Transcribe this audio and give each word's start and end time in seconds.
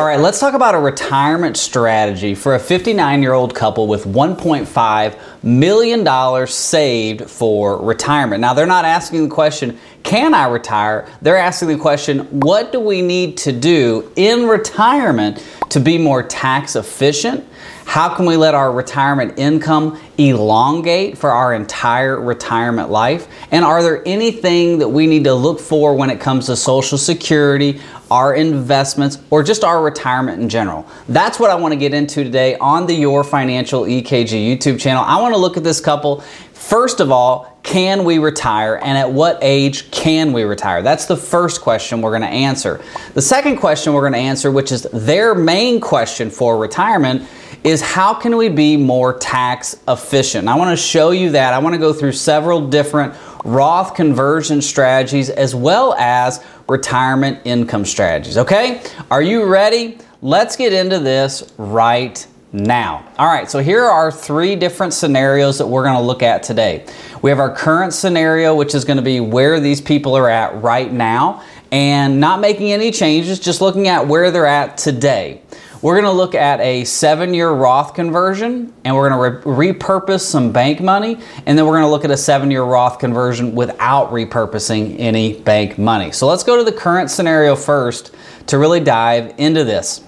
All 0.00 0.06
right, 0.06 0.18
let's 0.18 0.40
talk 0.40 0.54
about 0.54 0.74
a 0.74 0.78
retirement 0.78 1.58
strategy 1.58 2.34
for 2.34 2.54
a 2.54 2.58
59 2.58 3.20
year 3.20 3.34
old 3.34 3.54
couple 3.54 3.86
with 3.86 4.06
$1.5 4.06 5.18
million 5.42 6.46
saved 6.46 7.30
for 7.30 7.76
retirement. 7.84 8.40
Now, 8.40 8.54
they're 8.54 8.64
not 8.64 8.86
asking 8.86 9.28
the 9.28 9.34
question, 9.34 9.78
can 10.02 10.32
I 10.32 10.48
retire? 10.48 11.06
They're 11.20 11.36
asking 11.36 11.68
the 11.68 11.76
question, 11.76 12.20
what 12.40 12.72
do 12.72 12.80
we 12.80 13.02
need 13.02 13.36
to 13.38 13.52
do 13.52 14.10
in 14.16 14.48
retirement 14.48 15.44
to 15.68 15.80
be 15.80 15.98
more 15.98 16.22
tax 16.22 16.76
efficient? 16.76 17.46
How 17.90 18.14
can 18.14 18.24
we 18.24 18.36
let 18.36 18.54
our 18.54 18.70
retirement 18.70 19.36
income 19.36 20.00
elongate 20.16 21.18
for 21.18 21.32
our 21.32 21.54
entire 21.54 22.20
retirement 22.20 22.88
life? 22.88 23.26
And 23.50 23.64
are 23.64 23.82
there 23.82 24.00
anything 24.06 24.78
that 24.78 24.88
we 24.88 25.08
need 25.08 25.24
to 25.24 25.34
look 25.34 25.58
for 25.58 25.96
when 25.96 26.08
it 26.08 26.20
comes 26.20 26.46
to 26.46 26.54
Social 26.54 26.96
Security, 26.96 27.80
our 28.08 28.36
investments, 28.36 29.18
or 29.30 29.42
just 29.42 29.64
our 29.64 29.82
retirement 29.82 30.40
in 30.40 30.48
general? 30.48 30.86
That's 31.08 31.40
what 31.40 31.50
I 31.50 31.56
want 31.56 31.72
to 31.72 31.76
get 31.76 31.92
into 31.92 32.22
today 32.22 32.54
on 32.58 32.86
the 32.86 32.94
Your 32.94 33.24
Financial 33.24 33.82
EKG 33.82 34.56
YouTube 34.56 34.78
channel. 34.78 35.02
I 35.04 35.20
want 35.20 35.34
to 35.34 35.40
look 35.40 35.56
at 35.56 35.64
this 35.64 35.80
couple. 35.80 36.20
First 36.52 37.00
of 37.00 37.10
all, 37.10 37.58
can 37.64 38.04
we 38.04 38.18
retire 38.18 38.78
and 38.80 38.96
at 38.96 39.10
what 39.10 39.40
age 39.42 39.90
can 39.90 40.32
we 40.32 40.44
retire? 40.44 40.80
That's 40.80 41.06
the 41.06 41.16
first 41.16 41.60
question 41.60 42.02
we're 42.02 42.10
going 42.10 42.22
to 42.22 42.28
answer. 42.28 42.80
The 43.14 43.22
second 43.22 43.56
question 43.56 43.94
we're 43.94 44.02
going 44.02 44.12
to 44.12 44.20
answer, 44.20 44.52
which 44.52 44.70
is 44.70 44.84
their 44.92 45.34
main 45.34 45.80
question 45.80 46.30
for 46.30 46.56
retirement, 46.56 47.28
is 47.64 47.82
how 47.82 48.14
can 48.14 48.36
we 48.36 48.48
be 48.48 48.76
more 48.76 49.18
tax 49.18 49.76
efficient? 49.86 50.48
I 50.48 50.56
want 50.56 50.70
to 50.70 50.82
show 50.82 51.10
you 51.10 51.32
that. 51.32 51.52
I 51.52 51.58
want 51.58 51.74
to 51.74 51.78
go 51.78 51.92
through 51.92 52.12
several 52.12 52.68
different 52.68 53.14
Roth 53.44 53.94
conversion 53.94 54.62
strategies 54.62 55.30
as 55.30 55.54
well 55.54 55.94
as 55.94 56.44
retirement 56.68 57.40
income 57.44 57.84
strategies. 57.84 58.38
Okay? 58.38 58.82
Are 59.10 59.22
you 59.22 59.44
ready? 59.44 59.98
Let's 60.22 60.56
get 60.56 60.72
into 60.72 60.98
this 60.98 61.52
right 61.58 62.26
now. 62.52 63.06
All 63.18 63.26
right, 63.26 63.50
so 63.50 63.60
here 63.60 63.84
are 63.84 64.10
three 64.10 64.56
different 64.56 64.92
scenarios 64.92 65.58
that 65.58 65.66
we're 65.66 65.84
going 65.84 65.96
to 65.96 66.02
look 66.02 66.22
at 66.22 66.42
today. 66.42 66.84
We 67.22 67.30
have 67.30 67.38
our 67.38 67.54
current 67.54 67.92
scenario, 67.92 68.54
which 68.54 68.74
is 68.74 68.84
going 68.84 68.96
to 68.96 69.02
be 69.02 69.20
where 69.20 69.60
these 69.60 69.80
people 69.80 70.16
are 70.16 70.28
at 70.28 70.60
right 70.62 70.92
now 70.92 71.44
and 71.70 72.18
not 72.18 72.40
making 72.40 72.72
any 72.72 72.90
changes, 72.90 73.38
just 73.38 73.60
looking 73.60 73.86
at 73.88 74.06
where 74.06 74.30
they're 74.30 74.46
at 74.46 74.76
today. 74.76 75.42
We're 75.82 75.94
going 75.94 76.12
to 76.12 76.16
look 76.16 76.34
at 76.34 76.60
a 76.60 76.84
seven 76.84 77.32
year 77.32 77.50
Roth 77.50 77.94
conversion 77.94 78.70
and 78.84 78.94
we're 78.94 79.08
going 79.08 79.42
to 79.42 79.48
re- 79.48 79.72
repurpose 79.72 80.20
some 80.20 80.52
bank 80.52 80.80
money. 80.80 81.18
And 81.46 81.56
then 81.56 81.64
we're 81.64 81.72
going 81.72 81.84
to 81.84 81.90
look 81.90 82.04
at 82.04 82.10
a 82.10 82.18
seven 82.18 82.50
year 82.50 82.64
Roth 82.64 82.98
conversion 82.98 83.54
without 83.54 84.10
repurposing 84.10 84.96
any 84.98 85.40
bank 85.40 85.78
money. 85.78 86.12
So 86.12 86.26
let's 86.26 86.44
go 86.44 86.58
to 86.58 86.64
the 86.64 86.76
current 86.76 87.10
scenario 87.10 87.56
first 87.56 88.14
to 88.48 88.58
really 88.58 88.80
dive 88.80 89.32
into 89.38 89.64
this. 89.64 90.04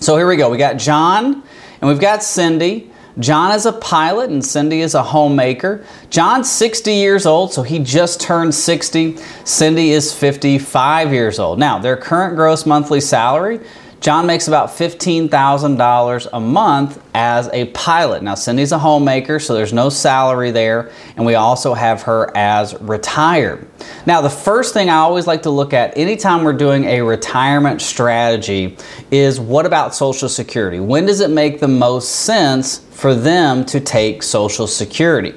So 0.00 0.14
here 0.18 0.28
we 0.28 0.36
go. 0.36 0.50
We 0.50 0.58
got 0.58 0.74
John 0.76 1.42
and 1.80 1.88
we've 1.88 2.00
got 2.00 2.22
Cindy. 2.22 2.90
John 3.18 3.52
is 3.52 3.64
a 3.64 3.72
pilot 3.72 4.28
and 4.28 4.44
Cindy 4.44 4.82
is 4.82 4.94
a 4.94 5.02
homemaker. 5.02 5.86
John's 6.10 6.52
60 6.52 6.92
years 6.92 7.24
old, 7.24 7.52
so 7.52 7.62
he 7.62 7.78
just 7.78 8.20
turned 8.20 8.54
60. 8.54 9.16
Cindy 9.44 9.90
is 9.90 10.12
55 10.12 11.12
years 11.14 11.38
old. 11.38 11.58
Now, 11.58 11.78
their 11.78 11.96
current 11.96 12.36
gross 12.36 12.66
monthly 12.66 13.00
salary 13.00 13.60
John 14.00 14.26
makes 14.26 14.46
about 14.46 14.68
$15,000 14.68 16.28
a 16.32 16.40
month 16.40 17.02
as 17.14 17.48
a 17.52 17.64
pilot. 17.66 18.22
Now, 18.22 18.36
Cindy's 18.36 18.70
a 18.70 18.78
homemaker, 18.78 19.40
so 19.40 19.54
there's 19.54 19.72
no 19.72 19.88
salary 19.88 20.52
there, 20.52 20.92
and 21.16 21.26
we 21.26 21.34
also 21.34 21.74
have 21.74 22.02
her 22.02 22.30
as 22.36 22.80
retired. 22.80 23.68
Now, 24.06 24.20
the 24.20 24.30
first 24.30 24.72
thing 24.72 24.88
I 24.88 24.98
always 24.98 25.26
like 25.26 25.42
to 25.42 25.50
look 25.50 25.72
at 25.72 25.98
anytime 25.98 26.44
we're 26.44 26.52
doing 26.52 26.84
a 26.84 27.02
retirement 27.02 27.82
strategy 27.82 28.76
is 29.10 29.40
what 29.40 29.66
about 29.66 29.96
Social 29.96 30.28
Security? 30.28 30.78
When 30.78 31.04
does 31.04 31.18
it 31.20 31.30
make 31.30 31.58
the 31.58 31.68
most 31.68 32.10
sense 32.10 32.78
for 32.78 33.16
them 33.16 33.64
to 33.66 33.80
take 33.80 34.22
Social 34.22 34.68
Security? 34.68 35.34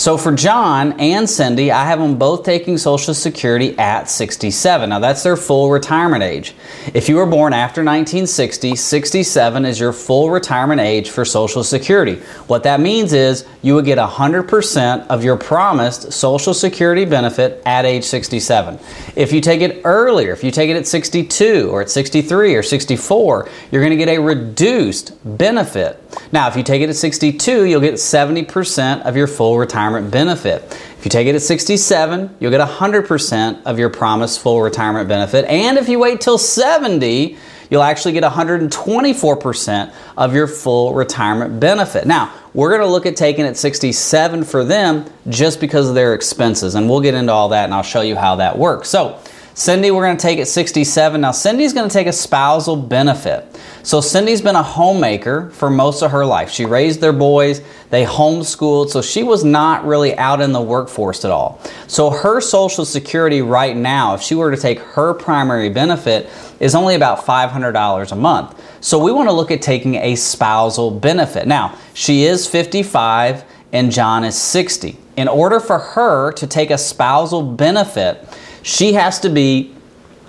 So 0.00 0.16
for 0.16 0.32
John 0.32 0.98
and 0.98 1.28
Cindy, 1.28 1.70
I 1.70 1.84
have 1.84 1.98
them 1.98 2.16
both 2.16 2.42
taking 2.42 2.78
Social 2.78 3.12
Security 3.12 3.78
at 3.78 4.08
67. 4.08 4.88
Now 4.88 4.98
that's 4.98 5.22
their 5.22 5.36
full 5.36 5.70
retirement 5.70 6.22
age. 6.22 6.54
If 6.94 7.10
you 7.10 7.16
were 7.16 7.26
born 7.26 7.52
after 7.52 7.82
1960, 7.82 8.76
67 8.76 9.66
is 9.66 9.78
your 9.78 9.92
full 9.92 10.30
retirement 10.30 10.80
age 10.80 11.10
for 11.10 11.26
Social 11.26 11.62
Security. 11.62 12.14
What 12.46 12.62
that 12.62 12.80
means 12.80 13.12
is 13.12 13.46
you 13.60 13.74
would 13.74 13.84
get 13.84 13.98
100% 13.98 15.06
of 15.08 15.22
your 15.22 15.36
promised 15.36 16.14
Social 16.14 16.54
Security 16.54 17.04
benefit 17.04 17.62
at 17.66 17.84
age 17.84 18.04
67. 18.04 18.78
If 19.16 19.34
you 19.34 19.42
take 19.42 19.60
it 19.60 19.82
earlier, 19.84 20.32
if 20.32 20.42
you 20.42 20.50
take 20.50 20.70
it 20.70 20.76
at 20.76 20.86
62 20.86 21.68
or 21.70 21.82
at 21.82 21.90
63 21.90 22.54
or 22.54 22.62
64, 22.62 23.50
you're 23.70 23.82
going 23.82 23.90
to 23.90 24.02
get 24.02 24.08
a 24.08 24.18
reduced 24.18 25.12
benefit. 25.36 26.02
Now, 26.32 26.48
if 26.48 26.56
you 26.56 26.62
take 26.62 26.80
it 26.80 26.88
at 26.88 26.96
62, 26.96 27.66
you'll 27.66 27.82
get 27.82 27.94
70% 27.94 29.02
of 29.02 29.14
your 29.14 29.26
full 29.26 29.58
retirement 29.58 29.89
retirement 29.90 30.12
benefit. 30.12 30.62
If 30.98 31.04
you 31.04 31.10
take 31.10 31.26
it 31.26 31.34
at 31.34 31.42
67, 31.42 32.36
you'll 32.40 32.50
get 32.50 32.66
100% 32.66 33.62
of 33.64 33.78
your 33.78 33.88
promised 33.88 34.40
full 34.40 34.60
retirement 34.60 35.08
benefit. 35.08 35.44
And 35.46 35.78
if 35.78 35.88
you 35.88 35.98
wait 35.98 36.20
till 36.20 36.38
70, 36.38 37.36
you'll 37.70 37.82
actually 37.82 38.12
get 38.12 38.22
124% 38.22 39.94
of 40.16 40.34
your 40.34 40.46
full 40.46 40.94
retirement 40.94 41.60
benefit. 41.60 42.06
Now, 42.06 42.32
we're 42.52 42.70
going 42.70 42.82
to 42.82 42.86
look 42.86 43.06
at 43.06 43.16
taking 43.16 43.44
it 43.44 43.56
67 43.56 44.44
for 44.44 44.64
them 44.64 45.06
just 45.28 45.60
because 45.60 45.88
of 45.88 45.94
their 45.94 46.14
expenses. 46.14 46.74
And 46.74 46.88
we'll 46.88 47.00
get 47.00 47.14
into 47.14 47.32
all 47.32 47.48
that 47.50 47.64
and 47.64 47.74
I'll 47.74 47.82
show 47.82 48.02
you 48.02 48.16
how 48.16 48.36
that 48.36 48.58
works. 48.58 48.88
So, 48.88 49.20
Cindy, 49.60 49.90
we're 49.90 50.06
going 50.06 50.16
to 50.16 50.22
take 50.22 50.38
it 50.38 50.46
67. 50.46 51.20
Now, 51.20 51.32
Cindy's 51.32 51.74
going 51.74 51.86
to 51.86 51.92
take 51.92 52.06
a 52.06 52.14
spousal 52.14 52.76
benefit. 52.76 53.44
So, 53.82 54.00
Cindy's 54.00 54.40
been 54.40 54.56
a 54.56 54.62
homemaker 54.62 55.50
for 55.50 55.68
most 55.68 56.00
of 56.02 56.12
her 56.12 56.24
life. 56.24 56.50
She 56.50 56.64
raised 56.64 57.02
their 57.02 57.12
boys, 57.12 57.60
they 57.90 58.06
homeschooled, 58.06 58.88
so 58.88 59.02
she 59.02 59.22
was 59.22 59.44
not 59.44 59.84
really 59.84 60.16
out 60.16 60.40
in 60.40 60.52
the 60.52 60.62
workforce 60.62 61.26
at 61.26 61.30
all. 61.30 61.60
So, 61.88 62.08
her 62.08 62.40
Social 62.40 62.86
Security 62.86 63.42
right 63.42 63.76
now, 63.76 64.14
if 64.14 64.22
she 64.22 64.34
were 64.34 64.50
to 64.50 64.56
take 64.56 64.78
her 64.78 65.12
primary 65.12 65.68
benefit, 65.68 66.30
is 66.58 66.74
only 66.74 66.94
about 66.94 67.26
$500 67.26 68.12
a 68.12 68.16
month. 68.16 68.58
So, 68.82 68.98
we 68.98 69.12
want 69.12 69.28
to 69.28 69.34
look 69.34 69.50
at 69.50 69.60
taking 69.60 69.96
a 69.96 70.14
spousal 70.14 70.90
benefit. 70.90 71.46
Now, 71.46 71.76
she 71.92 72.22
is 72.22 72.46
55 72.46 73.44
and 73.74 73.92
John 73.92 74.24
is 74.24 74.40
60. 74.40 74.96
In 75.18 75.28
order 75.28 75.60
for 75.60 75.78
her 75.78 76.32
to 76.32 76.46
take 76.46 76.70
a 76.70 76.78
spousal 76.78 77.42
benefit, 77.42 78.26
she 78.62 78.92
has 78.94 79.18
to 79.20 79.28
be 79.28 79.74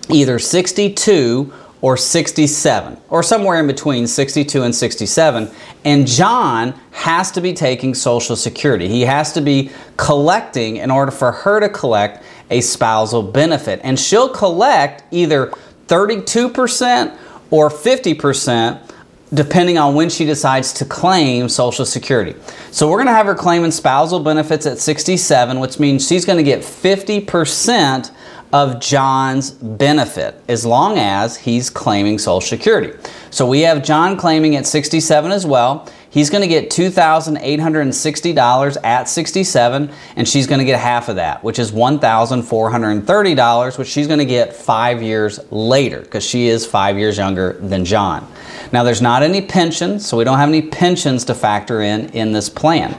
either 0.09 0.40
62 0.40 1.53
or 1.81 1.97
67, 1.97 2.97
or 3.09 3.24
somewhere 3.24 3.59
in 3.59 3.66
between 3.66 4.06
62 4.06 4.62
and 4.62 4.74
67. 4.74 5.50
And 5.84 6.06
John 6.06 6.80
has 6.92 7.31
to 7.31 7.42
be 7.42 7.53
taking 7.53 7.96
Social 7.96 8.36
Security. 8.36 8.88
He 8.88 9.02
has 9.02 9.34
to 9.34 9.42
be 9.42 9.72
collecting 9.97 10.78
in 10.78 10.92
order 10.92 11.12
for 11.12 11.31
her 11.31 11.59
to 11.59 11.69
collect 11.69 12.24
a 12.52 12.62
spousal 12.62 13.24
benefit. 13.24 13.81
And 13.84 14.00
she'll 14.00 14.30
collect 14.30 15.03
either 15.12 15.52
32% 15.88 17.18
or 17.50 17.69
50% 17.69 18.92
depending 19.34 19.78
on 19.78 19.96
when 19.96 20.09
she 20.09 20.25
decides 20.25 20.74
to 20.74 20.86
claim 20.86 21.48
Social 21.48 21.86
Security. 21.86 22.36
So 22.69 22.90
we're 22.90 22.98
going 22.98 23.08
to 23.08 23.13
have 23.13 23.25
her 23.25 23.36
claiming 23.36 23.72
spousal 23.72 24.19
benefits 24.19 24.66
at 24.66 24.78
67, 24.78 25.59
which 25.59 25.80
means 25.80 26.06
she's 26.06 26.25
going 26.25 26.38
to 26.38 26.44
get 26.44 26.59
50% 26.59 28.12
of 28.53 28.79
John's 28.79 29.51
benefit 29.51 30.41
as 30.47 30.66
long 30.66 30.97
as 30.97 31.38
he's 31.38 31.69
claiming 31.69 32.17
Social 32.17 32.41
Security. 32.41 32.97
So 33.29 33.47
we 33.47 33.62
have 33.62 33.84
John 33.84 34.17
claiming 34.17 34.56
at 34.56 34.66
67 34.66 35.31
as 35.31 35.45
well. 35.45 35.88
He's 36.09 36.29
going 36.29 36.41
to 36.41 36.47
get 36.47 36.69
$2,860 36.69 38.78
at 38.84 39.07
67, 39.07 39.91
and 40.17 40.28
she's 40.28 40.45
going 40.45 40.59
to 40.59 40.66
get 40.66 40.78
half 40.78 41.07
of 41.07 41.16
that, 41.16 41.41
which 41.41 41.57
is 41.57 41.72
$1,430, 41.72 43.78
which 43.78 43.88
she's 43.88 44.07
going 44.07 44.19
to 44.19 44.25
get 44.25 44.53
five 44.53 45.01
years 45.01 45.39
later 45.51 46.01
because 46.01 46.25
she 46.25 46.47
is 46.47 46.66
five 46.66 46.97
years 46.97 47.18
younger 47.18 47.53
than 47.53 47.85
John. 47.85 48.29
Now, 48.73 48.83
there's 48.83 49.01
not 49.01 49.24
any 49.24 49.42
pensions, 49.42 50.06
so 50.06 50.18
we 50.18 50.25
don't 50.25 50.38
have 50.38 50.50
any 50.50 50.62
pensions 50.62 51.24
to 51.25 51.33
factor 51.33 51.81
in 51.81 52.09
in 52.09 52.33
this 52.33 52.50
plan. 52.50 52.98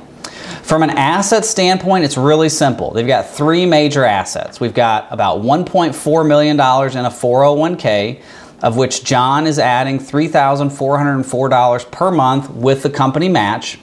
From 0.63 0.83
an 0.83 0.91
asset 0.91 1.45
standpoint, 1.45 2.05
it's 2.05 2.17
really 2.17 2.49
simple. 2.49 2.93
They've 2.93 3.07
got 3.07 3.29
three 3.29 3.67
major 3.67 4.05
assets. 4.05 4.61
We've 4.61 4.75
got 4.75 5.07
about 5.11 5.43
$1.4 5.43 6.27
million 6.27 6.55
in 6.55 6.59
a 6.59 7.11
401k, 7.11 8.23
of 8.63 8.77
which 8.77 9.05
John 9.05 9.47
is 9.47 9.59
adding 9.59 9.99
$3,404 9.99 11.91
per 11.91 12.11
month 12.11 12.51
with 12.51 12.83
the 12.83 12.91
company 12.91 13.29
match. 13.29 13.79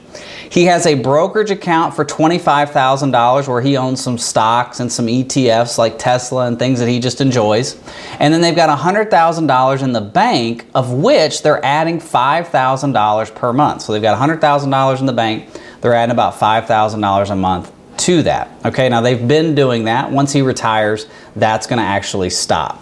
He 0.49 0.65
has 0.65 0.87
a 0.87 0.95
brokerage 0.95 1.51
account 1.51 1.93
for 1.93 2.03
$25,000 2.03 3.47
where 3.47 3.61
he 3.61 3.77
owns 3.77 4.01
some 4.01 4.17
stocks 4.17 4.79
and 4.79 4.91
some 4.91 5.05
ETFs 5.05 5.77
like 5.77 5.99
Tesla 5.99 6.47
and 6.47 6.57
things 6.57 6.79
that 6.79 6.87
he 6.87 6.99
just 6.99 7.21
enjoys. 7.21 7.79
And 8.19 8.33
then 8.33 8.41
they've 8.41 8.55
got 8.55 8.75
$100,000 8.75 9.83
in 9.83 9.91
the 9.91 10.01
bank, 10.01 10.65
of 10.73 10.91
which 10.91 11.43
they're 11.43 11.63
adding 11.63 11.99
$5,000 11.99 13.35
per 13.35 13.53
month. 13.53 13.83
So 13.83 13.93
they've 13.93 14.01
got 14.01 14.17
$100,000 14.17 14.99
in 14.99 15.05
the 15.05 15.13
bank 15.13 15.49
they're 15.81 15.93
adding 15.93 16.11
about 16.11 16.35
$5,000 16.35 17.29
a 17.29 17.35
month 17.35 17.71
to 17.97 18.23
that. 18.23 18.49
Okay, 18.65 18.89
now 18.89 19.01
they've 19.01 19.27
been 19.27 19.55
doing 19.55 19.85
that. 19.85 20.11
Once 20.11 20.31
he 20.31 20.41
retires, 20.41 21.07
that's 21.35 21.67
going 21.67 21.79
to 21.79 21.85
actually 21.85 22.29
stop. 22.29 22.81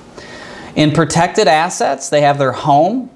In 0.76 0.92
protected 0.92 1.48
assets, 1.48 2.10
they 2.10 2.22
have 2.22 2.38
their 2.38 2.52
home, 2.52 3.10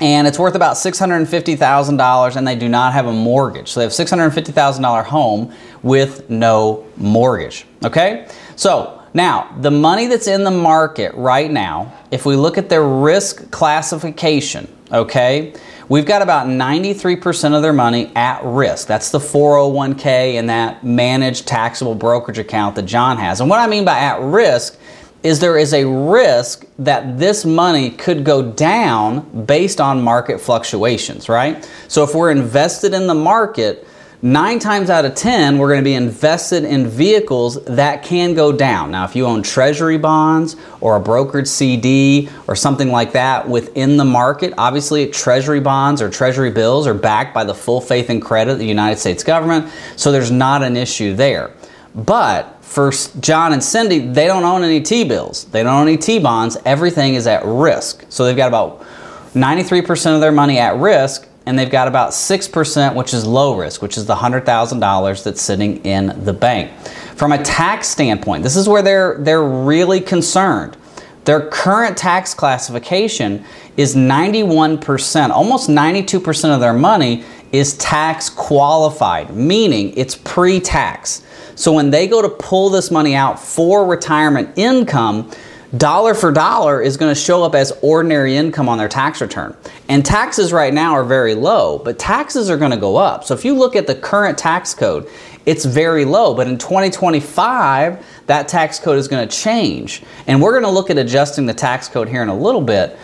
and 0.00 0.26
it's 0.26 0.38
worth 0.38 0.54
about 0.54 0.76
$650,000 0.76 2.36
and 2.36 2.48
they 2.48 2.56
do 2.56 2.68
not 2.68 2.92
have 2.94 3.06
a 3.06 3.12
mortgage. 3.12 3.68
So 3.68 3.80
they 3.80 3.84
have 3.84 3.92
$650,000 3.92 5.04
home 5.04 5.52
with 5.82 6.28
no 6.30 6.86
mortgage. 6.96 7.66
Okay? 7.84 8.26
So 8.56 9.02
now, 9.12 9.54
the 9.60 9.70
money 9.70 10.06
that's 10.06 10.26
in 10.26 10.44
the 10.44 10.50
market 10.50 11.14
right 11.14 11.50
now, 11.50 11.92
if 12.10 12.24
we 12.24 12.36
look 12.36 12.56
at 12.58 12.68
their 12.68 12.84
risk 12.84 13.50
classification, 13.50 14.68
okay, 14.92 15.52
we've 15.88 16.06
got 16.06 16.22
about 16.22 16.46
93% 16.46 17.54
of 17.54 17.62
their 17.62 17.72
money 17.72 18.10
at 18.14 18.42
risk. 18.44 18.86
That's 18.86 19.10
the 19.10 19.18
401k 19.18 20.34
and 20.34 20.48
that 20.48 20.84
managed 20.84 21.46
taxable 21.46 21.94
brokerage 21.94 22.38
account 22.38 22.76
that 22.76 22.86
John 22.86 23.16
has. 23.18 23.40
And 23.40 23.50
what 23.50 23.60
I 23.60 23.66
mean 23.66 23.84
by 23.84 23.98
at 23.98 24.20
risk 24.20 24.78
is 25.22 25.38
there 25.38 25.58
is 25.58 25.74
a 25.74 25.84
risk 25.84 26.64
that 26.78 27.18
this 27.18 27.44
money 27.44 27.90
could 27.90 28.24
go 28.24 28.50
down 28.52 29.44
based 29.44 29.80
on 29.80 30.02
market 30.02 30.40
fluctuations, 30.40 31.28
right? 31.28 31.68
So 31.88 32.04
if 32.04 32.14
we're 32.14 32.30
invested 32.30 32.94
in 32.94 33.06
the 33.06 33.14
market, 33.14 33.86
nine 34.22 34.58
times 34.58 34.90
out 34.90 35.04
of 35.04 35.14
10, 35.14 35.58
we're 35.58 35.68
going 35.68 35.80
to 35.80 35.84
be 35.84 35.94
invested 35.94 36.64
in 36.64 36.88
vehicles 36.88 37.62
that 37.64 38.02
can 38.02 38.34
go 38.34 38.52
down. 38.52 38.90
Now, 38.90 39.04
if 39.04 39.16
you 39.16 39.26
own 39.26 39.42
treasury 39.42 39.98
bonds 39.98 40.56
or 40.80 40.96
a 40.96 41.00
brokered 41.00 41.46
CD 41.46 42.28
or 42.46 42.54
something 42.54 42.90
like 42.90 43.12
that 43.12 43.48
within 43.48 43.96
the 43.96 44.04
market, 44.04 44.52
obviously 44.58 45.06
treasury 45.06 45.60
bonds 45.60 46.02
or 46.02 46.10
treasury 46.10 46.50
bills 46.50 46.86
are 46.86 46.94
backed 46.94 47.34
by 47.34 47.44
the 47.44 47.54
full 47.54 47.80
faith 47.80 48.10
and 48.10 48.20
credit 48.20 48.52
of 48.52 48.58
the 48.58 48.66
United 48.66 48.98
States 48.98 49.24
government, 49.24 49.72
so 49.96 50.12
there's 50.12 50.30
not 50.30 50.62
an 50.62 50.76
issue 50.76 51.14
there. 51.14 51.52
But 51.94 52.62
for 52.62 52.92
John 53.20 53.52
and 53.52 53.62
Cindy, 53.62 53.98
they 53.98 54.26
don't 54.26 54.44
own 54.44 54.62
any 54.62 54.80
T 54.80 55.04
bills. 55.04 55.46
They 55.46 55.62
don't 55.62 55.74
own 55.74 55.88
any 55.88 55.96
T 55.96 56.18
bonds. 56.20 56.56
Everything 56.64 57.14
is 57.14 57.26
at 57.26 57.44
risk. 57.44 58.04
So 58.10 58.24
they've 58.24 58.36
got 58.36 58.48
about 58.48 58.86
93% 59.34 60.14
of 60.14 60.20
their 60.20 60.32
money 60.32 60.58
at 60.58 60.76
risk, 60.76 61.26
and 61.50 61.58
they've 61.58 61.68
got 61.68 61.88
about 61.88 62.10
6%, 62.10 62.94
which 62.94 63.12
is 63.12 63.26
low 63.26 63.56
risk, 63.56 63.82
which 63.82 63.98
is 63.98 64.06
the 64.06 64.14
$100,000 64.14 65.24
that's 65.24 65.42
sitting 65.42 65.84
in 65.84 66.24
the 66.24 66.32
bank. 66.32 66.70
From 67.16 67.32
a 67.32 67.42
tax 67.42 67.88
standpoint, 67.88 68.44
this 68.44 68.54
is 68.54 68.68
where 68.68 68.82
they're, 68.82 69.16
they're 69.18 69.42
really 69.42 70.00
concerned. 70.00 70.76
Their 71.24 71.48
current 71.48 71.96
tax 71.96 72.34
classification 72.34 73.44
is 73.76 73.96
91%, 73.96 75.30
almost 75.30 75.68
92% 75.68 76.54
of 76.54 76.60
their 76.60 76.72
money 76.72 77.24
is 77.50 77.76
tax 77.78 78.30
qualified, 78.30 79.34
meaning 79.34 79.92
it's 79.96 80.14
pre 80.14 80.60
tax. 80.60 81.24
So 81.56 81.72
when 81.72 81.90
they 81.90 82.06
go 82.06 82.22
to 82.22 82.28
pull 82.28 82.70
this 82.70 82.92
money 82.92 83.16
out 83.16 83.40
for 83.40 83.84
retirement 83.84 84.56
income, 84.56 85.32
dollar 85.76 86.14
for 86.14 86.32
dollar 86.32 86.82
is 86.82 86.96
going 86.96 87.14
to 87.14 87.20
show 87.20 87.44
up 87.44 87.54
as 87.54 87.72
ordinary 87.82 88.36
income 88.36 88.68
on 88.68 88.78
their 88.78 88.88
tax 88.88 89.20
return. 89.20 89.56
And 89.88 90.04
taxes 90.04 90.52
right 90.52 90.74
now 90.74 90.92
are 90.92 91.04
very 91.04 91.34
low, 91.34 91.78
but 91.78 91.98
taxes 91.98 92.50
are 92.50 92.56
going 92.56 92.72
to 92.72 92.76
go 92.76 92.96
up. 92.96 93.24
So 93.24 93.34
if 93.34 93.44
you 93.44 93.54
look 93.54 93.76
at 93.76 93.86
the 93.86 93.94
current 93.94 94.36
tax 94.36 94.74
code, 94.74 95.08
it's 95.46 95.64
very 95.64 96.04
low, 96.04 96.34
but 96.34 96.46
in 96.46 96.58
2025, 96.58 98.04
that 98.26 98.48
tax 98.48 98.78
code 98.78 98.98
is 98.98 99.08
going 99.08 99.26
to 99.26 99.36
change. 99.36 100.02
And 100.26 100.42
we're 100.42 100.52
going 100.52 100.64
to 100.64 100.70
look 100.70 100.90
at 100.90 100.98
adjusting 100.98 101.46
the 101.46 101.54
tax 101.54 101.88
code 101.88 102.08
here 102.08 102.22
in 102.22 102.28
a 102.28 102.36
little 102.36 102.60
bit, 102.60 102.98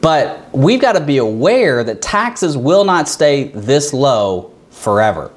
but 0.00 0.48
we've 0.54 0.80
got 0.80 0.92
to 0.92 1.00
be 1.00 1.18
aware 1.18 1.84
that 1.84 2.00
taxes 2.00 2.56
will 2.56 2.84
not 2.84 3.08
stay 3.08 3.48
this 3.48 3.92
low 3.92 4.52
forever. 4.70 5.30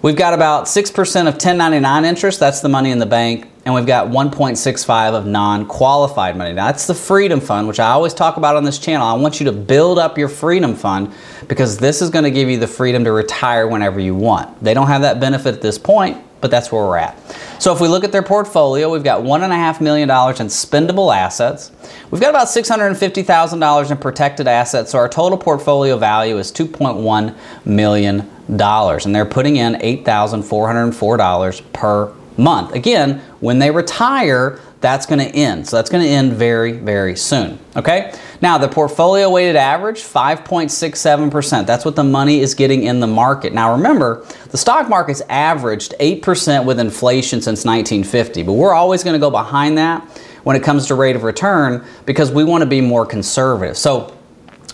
We've 0.00 0.16
got 0.16 0.32
about 0.32 0.66
6% 0.66 0.90
of 1.22 1.34
1099 1.34 2.04
interest, 2.04 2.38
that's 2.38 2.60
the 2.60 2.68
money 2.68 2.92
in 2.92 3.00
the 3.00 3.06
bank, 3.06 3.48
and 3.68 3.74
we've 3.74 3.84
got 3.84 4.08
1.65 4.08 5.12
of 5.12 5.26
non-qualified 5.26 6.38
money. 6.38 6.54
Now, 6.54 6.68
that's 6.68 6.86
the 6.86 6.94
Freedom 6.94 7.38
Fund, 7.38 7.68
which 7.68 7.78
I 7.78 7.90
always 7.90 8.14
talk 8.14 8.38
about 8.38 8.56
on 8.56 8.64
this 8.64 8.78
channel. 8.78 9.06
I 9.06 9.12
want 9.12 9.40
you 9.40 9.44
to 9.44 9.52
build 9.52 9.98
up 9.98 10.16
your 10.16 10.30
Freedom 10.30 10.74
Fund 10.74 11.12
because 11.48 11.76
this 11.76 12.00
is 12.00 12.08
going 12.08 12.24
to 12.24 12.30
give 12.30 12.48
you 12.48 12.58
the 12.58 12.66
freedom 12.66 13.04
to 13.04 13.12
retire 13.12 13.68
whenever 13.68 14.00
you 14.00 14.14
want. 14.14 14.58
They 14.64 14.72
don't 14.72 14.86
have 14.86 15.02
that 15.02 15.20
benefit 15.20 15.54
at 15.54 15.60
this 15.60 15.76
point, 15.76 16.16
but 16.40 16.50
that's 16.50 16.72
where 16.72 16.82
we're 16.82 16.96
at. 16.96 17.14
So 17.60 17.70
if 17.74 17.78
we 17.82 17.88
look 17.88 18.04
at 18.04 18.12
their 18.12 18.22
portfolio, 18.22 18.90
we've 18.90 19.04
got 19.04 19.22
$1.5 19.22 19.82
million 19.82 20.08
in 20.08 20.14
spendable 20.46 21.14
assets. 21.14 21.70
We've 22.10 22.22
got 22.22 22.30
about 22.30 22.46
$650,000 22.46 23.90
in 23.90 23.98
protected 23.98 24.48
assets, 24.48 24.92
so 24.92 24.98
our 24.98 25.10
total 25.10 25.36
portfolio 25.36 25.98
value 25.98 26.38
is 26.38 26.50
$2.1 26.52 27.36
million 27.66 28.30
and 28.48 29.14
they're 29.14 29.26
putting 29.26 29.56
in 29.56 29.74
$8,404 29.74 31.72
per 31.74 32.14
month. 32.38 32.74
Again, 32.74 33.20
when 33.40 33.58
they 33.58 33.70
retire, 33.70 34.60
that's 34.80 35.06
going 35.06 35.18
to 35.18 35.26
end. 35.26 35.66
So 35.66 35.76
that's 35.76 35.90
going 35.90 36.04
to 36.04 36.08
end 36.08 36.32
very, 36.34 36.72
very 36.72 37.16
soon. 37.16 37.58
Okay? 37.76 38.14
Now, 38.40 38.58
the 38.58 38.68
portfolio 38.68 39.28
weighted 39.28 39.56
average, 39.56 40.00
5.67%. 40.02 41.66
That's 41.66 41.84
what 41.84 41.96
the 41.96 42.04
money 42.04 42.40
is 42.40 42.54
getting 42.54 42.84
in 42.84 43.00
the 43.00 43.06
market. 43.06 43.52
Now, 43.52 43.72
remember, 43.72 44.24
the 44.50 44.58
stock 44.58 44.88
market's 44.88 45.22
averaged 45.28 45.94
8% 45.98 46.64
with 46.64 46.78
inflation 46.78 47.40
since 47.40 47.64
1950, 47.64 48.44
but 48.44 48.52
we're 48.52 48.74
always 48.74 49.02
going 49.02 49.14
to 49.14 49.20
go 49.20 49.30
behind 49.30 49.76
that 49.78 50.02
when 50.44 50.54
it 50.54 50.62
comes 50.62 50.86
to 50.86 50.94
rate 50.94 51.16
of 51.16 51.24
return 51.24 51.84
because 52.06 52.30
we 52.30 52.44
want 52.44 52.62
to 52.62 52.66
be 52.66 52.80
more 52.80 53.04
conservative. 53.04 53.76
So, 53.76 54.14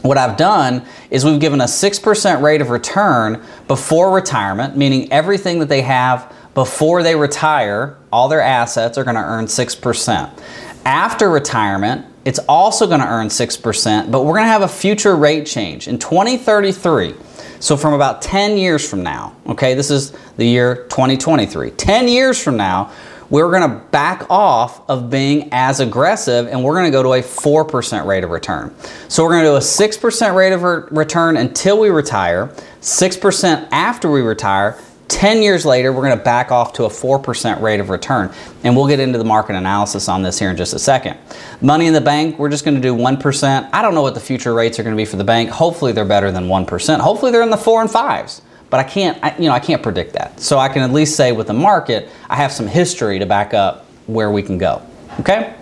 what 0.03 0.19
I've 0.19 0.37
done 0.37 0.85
is 1.09 1.25
we've 1.25 1.41
given 1.41 1.63
a 1.63 1.65
6% 1.65 2.43
rate 2.43 2.61
of 2.61 2.69
return 2.69 3.43
before 3.67 4.15
retirement, 4.15 4.77
meaning 4.77 5.11
everything 5.11 5.61
that 5.61 5.71
they 5.71 5.81
have 5.81 6.31
before 6.55 7.03
they 7.03 7.17
retire, 7.17 7.99
all 8.13 8.29
their 8.29 8.41
assets 8.41 8.97
are 8.97 9.05
going 9.05 9.17
to 9.17 9.23
earn 9.23 9.47
6%. 9.47 10.43
After 10.85 11.29
retirement, 11.29 12.07
it's 12.25 12.39
also 12.49 12.87
going 12.87 13.01
to 13.01 13.07
earn 13.07 13.29
6%, 13.29 14.11
but 14.11 14.25
we're 14.25 14.35
going 14.35 14.45
to 14.45 14.49
have 14.49 14.63
a 14.63 14.69
future 14.69 15.17
rate 15.17 15.47
change. 15.47 15.89
In 15.89 15.99
2033, 15.99 17.15
so 17.61 17.77
from 17.77 17.95
about 17.95 18.23
10 18.23 18.57
years 18.57 18.89
from 18.89 19.03
now, 19.03 19.37
okay, 19.47 19.75
this 19.75 19.91
is 19.91 20.13
the 20.37 20.47
year 20.47 20.87
2023. 20.89 21.71
10 21.71 22.09
years 22.09 22.43
from 22.43 22.57
now, 22.57 22.93
we're 23.31 23.51
going 23.51 23.69
to 23.69 23.85
back 23.87 24.31
off 24.31 24.89
of 24.89 25.11
being 25.11 25.49
as 25.51 25.81
aggressive 25.81 26.47
and 26.47 26.63
we're 26.63 26.75
going 26.75 26.85
to 26.85 26.91
go 26.91 27.03
to 27.03 27.15
a 27.15 27.23
4% 27.23 28.07
rate 28.07 28.23
of 28.23 28.31
return. 28.31 28.75
So 29.09 29.25
we're 29.25 29.31
going 29.31 29.45
to 29.45 29.51
do 29.51 29.57
a 29.57 29.59
6% 29.59 30.35
rate 30.35 30.53
of 30.53 30.63
re- 30.63 30.83
return 30.91 31.37
until 31.37 31.81
we 31.81 31.89
retire, 31.89 32.49
6% 32.81 33.69
after 33.73 34.11
we 34.11 34.21
retire. 34.21 34.79
10 35.09 35.43
years 35.43 35.67
later, 35.67 35.93
we're 35.93 36.03
going 36.03 36.17
to 36.17 36.25
back 36.25 36.51
off 36.51 36.73
to 36.75 36.85
a 36.85 36.89
4% 36.89 37.61
rate 37.61 37.81
of 37.81 37.91
return. 37.91 38.33
And 38.63 38.75
we'll 38.77 38.89
get 38.89 39.01
into 39.01 39.19
the 39.19 39.25
market 39.25 39.55
analysis 39.55 40.09
on 40.09 40.23
this 40.23 40.39
here 40.39 40.51
in 40.51 40.57
just 40.57 40.73
a 40.73 40.79
second. 40.79 41.19
Money 41.61 41.87
in 41.87 41.93
the 41.93 42.01
bank, 42.01 42.39
we're 42.39 42.49
just 42.49 42.65
going 42.65 42.75
to 42.75 42.81
do 42.81 42.95
1%. 42.95 43.71
I 43.73 43.83
don't 43.83 43.95
know 43.95 44.03
what 44.03 44.15
the 44.15 44.21
future 44.21 44.55
rates 44.55 44.79
are 44.79 44.83
going 44.83 44.97
to 44.97 45.01
be 45.01 45.05
for 45.05 45.17
the 45.17 45.25
bank. 45.25 45.51
Hopefully, 45.51 45.93
they're 45.93 46.05
better 46.05 46.31
than 46.31 46.45
1%. 46.45 47.01
Hopefully, 47.01 47.33
they're 47.33 47.43
in 47.43 47.51
the 47.51 47.57
4 47.57 47.83
and 47.83 47.91
5s 47.91 48.41
but 48.75 48.81
I 48.81 48.89
can't, 48.89 49.23
I, 49.23 49.37
you 49.37 49.45
know, 49.45 49.55
I 49.55 49.61
can't 49.61 49.81
predict 49.81 50.15
that. 50.15 50.41
So 50.41 50.59
I 50.59 50.69
can 50.69 50.83
at 50.83 50.91
least 50.91 51.15
say 51.15 51.31
with 51.31 51.47
the 51.47 51.53
market, 51.53 52.09
I 52.29 52.35
have 52.35 52.51
some 52.51 52.67
history 52.67 53.21
to 53.21 53.27
back 53.27 53.55
up 53.55 53.87
where 54.07 54.33
we 54.33 54.43
can 54.43 54.59
go. 54.59 54.83
Okay? 55.21 55.55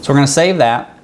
So 0.00 0.10
we're 0.10 0.16
going 0.16 0.26
to 0.26 0.32
save 0.32 0.56
that. 0.58 0.98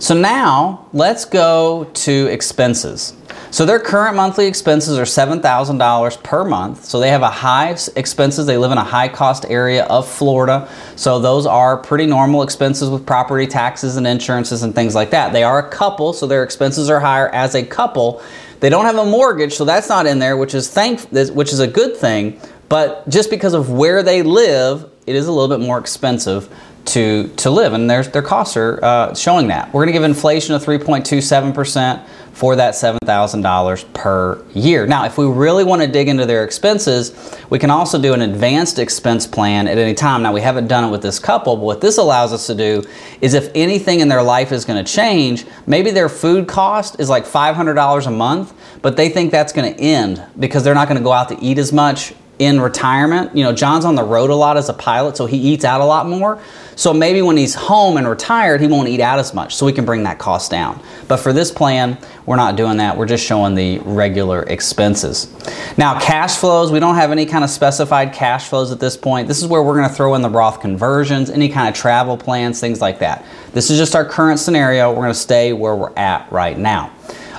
So 0.00 0.14
now 0.14 0.88
let's 0.92 1.24
go 1.24 1.84
to 1.84 2.26
expenses. 2.26 3.14
So 3.52 3.66
their 3.66 3.78
current 3.78 4.16
monthly 4.16 4.46
expenses 4.46 4.98
are 4.98 5.02
$7,000 5.02 6.22
per 6.22 6.42
month. 6.42 6.86
So 6.86 6.98
they 6.98 7.10
have 7.10 7.20
a 7.20 7.28
high 7.28 7.76
expenses. 7.96 8.46
They 8.46 8.56
live 8.56 8.72
in 8.72 8.78
a 8.78 8.84
high 8.84 9.08
cost 9.08 9.44
area 9.46 9.84
of 9.84 10.08
Florida. 10.08 10.70
So 10.96 11.18
those 11.18 11.44
are 11.44 11.76
pretty 11.76 12.06
normal 12.06 12.42
expenses 12.42 12.88
with 12.88 13.04
property 13.04 13.46
taxes 13.46 13.98
and 13.98 14.06
insurances 14.06 14.62
and 14.62 14.74
things 14.74 14.94
like 14.94 15.10
that. 15.10 15.34
They 15.34 15.42
are 15.42 15.58
a 15.58 15.68
couple, 15.68 16.14
so 16.14 16.26
their 16.26 16.42
expenses 16.42 16.88
are 16.88 16.98
higher 16.98 17.28
as 17.28 17.54
a 17.54 17.62
couple. 17.62 18.22
They 18.60 18.70
don't 18.70 18.86
have 18.86 18.96
a 18.96 19.04
mortgage, 19.04 19.52
so 19.52 19.66
that's 19.66 19.90
not 19.90 20.06
in 20.06 20.18
there, 20.18 20.38
which 20.38 20.54
is 20.54 20.70
thank 20.70 21.00
which 21.10 21.52
is 21.52 21.60
a 21.60 21.66
good 21.66 21.94
thing. 21.94 22.40
But 22.70 23.06
just 23.10 23.28
because 23.28 23.52
of 23.52 23.68
where 23.68 24.02
they 24.02 24.22
live, 24.22 24.90
it 25.06 25.14
is 25.14 25.26
a 25.26 25.32
little 25.32 25.54
bit 25.54 25.62
more 25.62 25.78
expensive 25.78 26.48
to 26.86 27.28
to 27.36 27.50
live, 27.50 27.72
and 27.72 27.88
their 27.88 28.02
their 28.02 28.22
costs 28.22 28.56
are 28.56 28.78
uh, 28.82 29.14
showing 29.14 29.48
that. 29.48 29.72
We're 29.72 29.84
going 29.84 29.92
to 29.94 29.98
give 29.98 30.04
inflation 30.04 30.54
of 30.54 30.64
3.27 30.64 31.54
percent 31.54 32.02
for 32.32 32.56
that 32.56 32.74
$7,000 32.74 33.92
per 33.92 34.42
year. 34.54 34.86
Now, 34.86 35.04
if 35.04 35.18
we 35.18 35.26
really 35.26 35.64
want 35.64 35.82
to 35.82 35.88
dig 35.88 36.08
into 36.08 36.24
their 36.24 36.44
expenses, 36.44 37.36
we 37.50 37.58
can 37.58 37.70
also 37.70 38.00
do 38.00 38.14
an 38.14 38.22
advanced 38.22 38.78
expense 38.78 39.26
plan 39.26 39.68
at 39.68 39.78
any 39.78 39.94
time. 39.94 40.22
Now, 40.22 40.32
we 40.32 40.40
haven't 40.40 40.66
done 40.66 40.84
it 40.84 40.90
with 40.90 41.02
this 41.02 41.18
couple, 41.18 41.56
but 41.56 41.64
what 41.64 41.80
this 41.80 41.98
allows 41.98 42.32
us 42.32 42.46
to 42.46 42.54
do 42.54 42.82
is 43.20 43.34
if 43.34 43.50
anything 43.54 44.00
in 44.00 44.08
their 44.08 44.22
life 44.22 44.50
is 44.50 44.64
going 44.64 44.82
to 44.82 44.92
change, 44.92 45.44
maybe 45.66 45.90
their 45.90 46.08
food 46.08 46.48
cost 46.48 46.98
is 46.98 47.08
like 47.08 47.24
$500 47.24 48.06
a 48.06 48.10
month, 48.10 48.54
but 48.80 48.96
they 48.96 49.08
think 49.08 49.30
that's 49.30 49.52
going 49.52 49.74
to 49.74 49.80
end 49.80 50.24
because 50.38 50.64
they're 50.64 50.74
not 50.74 50.88
going 50.88 50.98
to 50.98 51.04
go 51.04 51.12
out 51.12 51.28
to 51.28 51.38
eat 51.40 51.58
as 51.58 51.72
much 51.72 52.14
in 52.38 52.60
retirement. 52.60 53.36
You 53.36 53.44
know, 53.44 53.52
John's 53.52 53.84
on 53.84 53.94
the 53.94 54.02
road 54.02 54.30
a 54.30 54.34
lot 54.34 54.56
as 54.56 54.68
a 54.68 54.72
pilot, 54.72 55.16
so 55.16 55.26
he 55.26 55.36
eats 55.36 55.64
out 55.64 55.80
a 55.80 55.84
lot 55.84 56.08
more. 56.08 56.40
So 56.74 56.94
maybe 56.94 57.20
when 57.20 57.36
he's 57.36 57.54
home 57.54 57.98
and 57.98 58.08
retired, 58.08 58.60
he 58.60 58.66
won't 58.66 58.88
eat 58.88 59.00
out 59.00 59.18
as 59.18 59.34
much, 59.34 59.54
so 59.54 59.66
we 59.66 59.72
can 59.72 59.84
bring 59.84 60.04
that 60.04 60.18
cost 60.18 60.50
down. 60.50 60.80
But 61.06 61.18
for 61.18 61.32
this 61.32 61.52
plan, 61.52 61.98
we're 62.24 62.36
not 62.36 62.56
doing 62.56 62.78
that. 62.78 62.96
We're 62.96 63.06
just 63.06 63.24
showing 63.24 63.54
the 63.54 63.78
regular 63.80 64.42
expenses. 64.44 65.30
Now, 65.76 66.00
cash 66.00 66.38
flows, 66.38 66.72
we 66.72 66.80
don't 66.80 66.94
have 66.94 67.12
any 67.12 67.26
kind 67.26 67.44
of 67.44 67.50
specified 67.50 68.14
cash 68.14 68.48
flows 68.48 68.72
at 68.72 68.80
this 68.80 68.96
point. 68.96 69.28
This 69.28 69.42
is 69.42 69.46
where 69.46 69.62
we're 69.62 69.76
going 69.76 69.88
to 69.88 69.94
throw 69.94 70.14
in 70.14 70.22
the 70.22 70.30
Roth 70.30 70.60
conversions, 70.60 71.28
any 71.28 71.48
kind 71.48 71.68
of 71.68 71.74
travel 71.74 72.16
plans, 72.16 72.58
things 72.58 72.80
like 72.80 73.00
that. 73.00 73.24
This 73.52 73.70
is 73.70 73.78
just 73.78 73.94
our 73.94 74.04
current 74.04 74.40
scenario. 74.40 74.90
We're 74.90 75.02
going 75.02 75.08
to 75.08 75.14
stay 75.14 75.52
where 75.52 75.76
we're 75.76 75.94
at 75.96 76.32
right 76.32 76.56
now. 76.56 76.90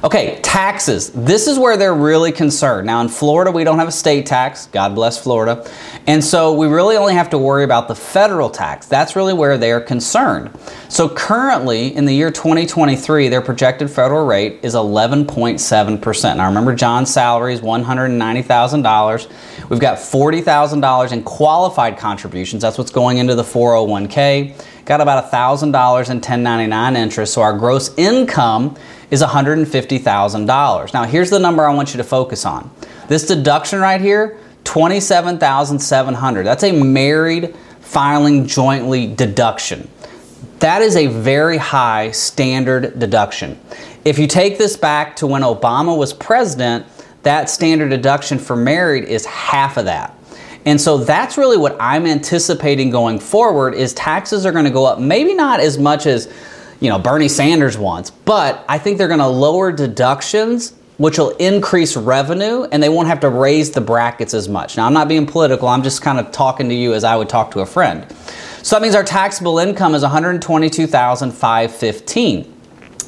Okay, 0.03 0.37
taxes. 0.41 1.11
This 1.11 1.47
is 1.47 1.57
where 1.57 1.77
they're 1.77 1.93
really 1.93 2.33
concerned. 2.33 2.85
Now, 2.85 2.99
in 2.99 3.07
Florida, 3.07 3.51
we 3.51 3.63
don't 3.63 3.79
have 3.79 3.87
a 3.87 3.93
state 3.93 4.25
tax. 4.25 4.67
God 4.67 4.95
bless 4.95 5.17
Florida. 5.17 5.65
And 6.07 6.21
so 6.21 6.51
we 6.51 6.67
really 6.67 6.97
only 6.97 7.13
have 7.13 7.29
to 7.29 7.37
worry 7.37 7.63
about 7.63 7.87
the 7.87 7.95
federal 7.95 8.49
tax. 8.49 8.85
That's 8.85 9.15
really 9.15 9.33
where 9.33 9.57
they 9.57 9.71
are 9.71 9.79
concerned. 9.79 10.51
So 10.89 11.07
currently, 11.07 11.95
in 11.95 12.03
the 12.03 12.13
year 12.13 12.31
2023, 12.31 13.29
their 13.29 13.41
projected 13.41 13.89
federal 13.89 14.25
rate 14.25 14.59
is 14.61 14.75
11.7%. 14.75 16.35
Now, 16.35 16.47
remember, 16.47 16.75
John's 16.75 17.09
salary 17.09 17.53
is 17.53 17.61
$190,000. 17.61 19.69
We've 19.69 19.79
got 19.79 19.99
$40,000 19.99 21.13
in 21.13 21.23
qualified 21.23 21.97
contributions. 21.97 22.61
That's 22.61 22.77
what's 22.77 22.91
going 22.91 23.19
into 23.19 23.35
the 23.35 23.43
401k. 23.43 24.53
Got 24.85 25.01
about 25.01 25.31
$1,000 25.31 25.63
in 25.63 25.71
1099 25.71 26.95
interest. 26.95 27.33
So 27.33 27.41
our 27.41 27.57
gross 27.57 27.97
income 27.97 28.75
is 29.11 29.21
$150,000. 29.21 30.93
Now, 30.93 31.03
here's 31.05 31.29
the 31.29 31.39
number 31.39 31.65
I 31.65 31.73
want 31.73 31.93
you 31.93 31.97
to 31.97 32.03
focus 32.03 32.45
on. 32.45 32.69
This 33.07 33.25
deduction 33.25 33.79
right 33.79 34.01
here, 34.01 34.39
27,700. 34.63 36.43
That's 36.45 36.63
a 36.63 36.71
married 36.71 37.55
filing 37.79 38.45
jointly 38.45 39.13
deduction. 39.13 39.87
That 40.59 40.81
is 40.81 40.95
a 40.95 41.07
very 41.07 41.57
high 41.57 42.11
standard 42.11 42.97
deduction. 42.99 43.59
If 44.05 44.17
you 44.17 44.27
take 44.27 44.57
this 44.57 44.75
back 44.75 45.15
to 45.17 45.27
when 45.27 45.41
Obama 45.41 45.97
was 45.97 46.13
president, 46.13 46.85
that 47.23 47.49
standard 47.49 47.89
deduction 47.89 48.39
for 48.39 48.55
married 48.55 49.05
is 49.05 49.25
half 49.25 49.77
of 49.77 49.85
that. 49.85 50.17
And 50.65 50.79
so 50.79 50.97
that's 50.97 51.37
really 51.37 51.57
what 51.57 51.75
I'm 51.79 52.05
anticipating 52.05 52.89
going 52.89 53.19
forward 53.19 53.73
is 53.73 53.93
taxes 53.93 54.45
are 54.45 54.51
going 54.51 54.65
to 54.65 54.71
go 54.71 54.85
up 54.85 54.99
maybe 54.99 55.33
not 55.33 55.59
as 55.59 55.77
much 55.77 56.05
as 56.05 56.31
you 56.79 56.89
know 56.89 56.99
Bernie 56.99 57.27
Sanders 57.27 57.77
wants, 57.77 58.11
but 58.11 58.63
I 58.67 58.77
think 58.77 58.97
they're 58.97 59.07
going 59.07 59.19
to 59.19 59.27
lower 59.27 59.71
deductions 59.71 60.73
which 60.97 61.17
will 61.17 61.31
increase 61.31 61.97
revenue 61.97 62.67
and 62.71 62.83
they 62.83 62.89
won't 62.89 63.07
have 63.07 63.19
to 63.21 63.29
raise 63.29 63.71
the 63.71 63.81
brackets 63.81 64.33
as 64.33 64.47
much. 64.47 64.77
Now, 64.77 64.85
I'm 64.85 64.93
not 64.93 65.07
being 65.07 65.25
political, 65.25 65.67
I'm 65.67 65.81
just 65.83 66.01
kind 66.01 66.19
of 66.19 66.31
talking 66.31 66.69
to 66.69 66.75
you 66.75 66.93
as 66.93 67.03
I 67.03 67.15
would 67.15 67.29
talk 67.29 67.51
to 67.51 67.61
a 67.61 67.65
friend. 67.65 68.05
So 68.61 68.75
that 68.75 68.81
means 68.81 68.95
our 68.95 69.03
taxable 69.03 69.59
income 69.59 69.93
is 69.95 70.03
122,515. 70.03 72.49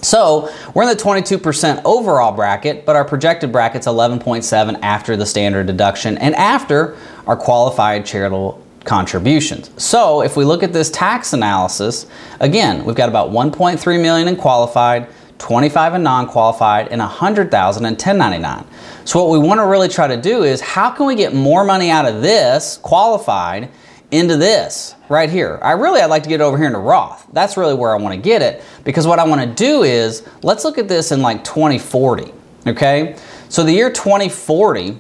So 0.01 0.51
we're 0.74 0.83
in 0.83 0.89
the 0.89 0.95
22% 0.95 1.81
overall 1.85 2.31
bracket, 2.31 2.85
but 2.85 2.95
our 2.95 3.03
projected 3.05 3.51
bracket's 3.51 3.88
11.7 3.88 4.79
after 4.81 5.17
the 5.17 5.25
standard 5.25 5.67
deduction 5.67 6.17
and 6.19 6.35
after 6.35 6.95
our 7.27 7.36
qualified 7.36 8.05
charitable 8.05 8.62
contributions. 8.84 9.72
So 9.77 10.22
if 10.22 10.38
we 10.38 10.46
look 10.46 10.63
at 10.63 10.74
this 10.74 10.89
tax 10.91 11.34
analysis, 11.34 12.05
again, 12.39 12.86
we've 12.86 12.96
got 12.96 13.10
about 13.10 13.32
1.3 13.32 14.01
million 14.01 14.27
in 14.27 14.36
qualified, 14.36 15.08
25 15.39 15.96
in 15.96 16.03
non-qualified, 16.03 16.89
and 16.89 17.00
100,000 17.00 17.86
in 17.86 17.94
1099. 17.94 18.65
So 19.05 19.24
what 19.24 19.32
we 19.32 19.46
want 19.46 19.60
to 19.60 19.65
really 19.65 19.89
try 19.89 20.08
to 20.08 20.17
do 20.17 20.44
is 20.44 20.62
how 20.62 20.91
can 20.91 21.08
we 21.08 21.15
get 21.15 21.34
more 21.34 21.63
money 21.63 21.89
out 21.89 22.05
of 22.05 22.22
this 22.22 22.77
qualified 22.77 23.70
into 24.12 24.38
this 24.38 24.96
right 25.10 25.29
here. 25.29 25.60
I 25.62 25.72
really 25.72 26.01
I'd 26.01 26.05
like 26.05 26.24
to 26.24 26.29
get 26.29 26.41
over 26.41 26.58
here 26.58 26.67
into 26.67 26.79
Roth. 26.79 27.27
That's 27.34 27.58
really 27.58 27.74
where 27.74 27.91
I 27.91 27.98
want 27.98 28.15
to 28.15 28.22
get 28.22 28.41
it 28.41 28.63
because 28.84 29.08
what 29.08 29.20
I 29.20 29.25
want 29.25 29.41
to 29.41 29.48
do 29.48 29.84
is 29.84 30.27
let's 30.41 30.63
look 30.63 30.77
at 30.77 30.88
this 30.88 31.12
in 31.12 31.22
like 31.22 31.44
2040. 31.44 32.32
Okay? 32.67 33.15
So 33.50 33.63
the 33.63 33.72
year 33.72 33.89
2040, 33.91 35.00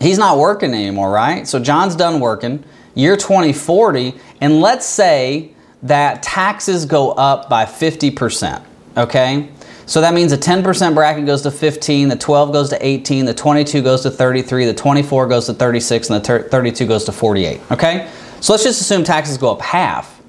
he's 0.00 0.18
not 0.18 0.38
working 0.38 0.74
anymore, 0.74 1.10
right? 1.10 1.46
So 1.46 1.58
John's 1.58 1.96
done 1.96 2.20
working. 2.20 2.64
Year 2.94 3.16
2040, 3.16 4.14
and 4.40 4.60
let's 4.60 4.84
say 4.84 5.52
that 5.84 6.22
taxes 6.22 6.84
go 6.84 7.12
up 7.12 7.48
by 7.48 7.64
50%. 7.64 8.64
Okay? 8.96 9.48
So 9.86 10.00
that 10.00 10.12
means 10.12 10.32
the 10.32 10.36
10% 10.36 10.94
bracket 10.94 11.24
goes 11.24 11.42
to 11.42 11.50
15, 11.50 12.08
the 12.08 12.16
12 12.16 12.52
goes 12.52 12.68
to 12.70 12.86
18, 12.86 13.24
the 13.24 13.32
22 13.32 13.82
goes 13.82 14.02
to 14.02 14.10
33, 14.10 14.66
the 14.66 14.74
24 14.74 15.26
goes 15.28 15.46
to 15.46 15.54
36, 15.54 16.10
and 16.10 16.22
the 16.22 16.42
32 16.42 16.86
goes 16.86 17.04
to 17.04 17.12
48. 17.12 17.60
Okay? 17.70 18.10
So 18.40 18.52
let's 18.52 18.64
just 18.64 18.80
assume 18.80 19.04
taxes 19.04 19.38
go 19.38 19.52
up 19.52 19.62
half. 19.62 20.20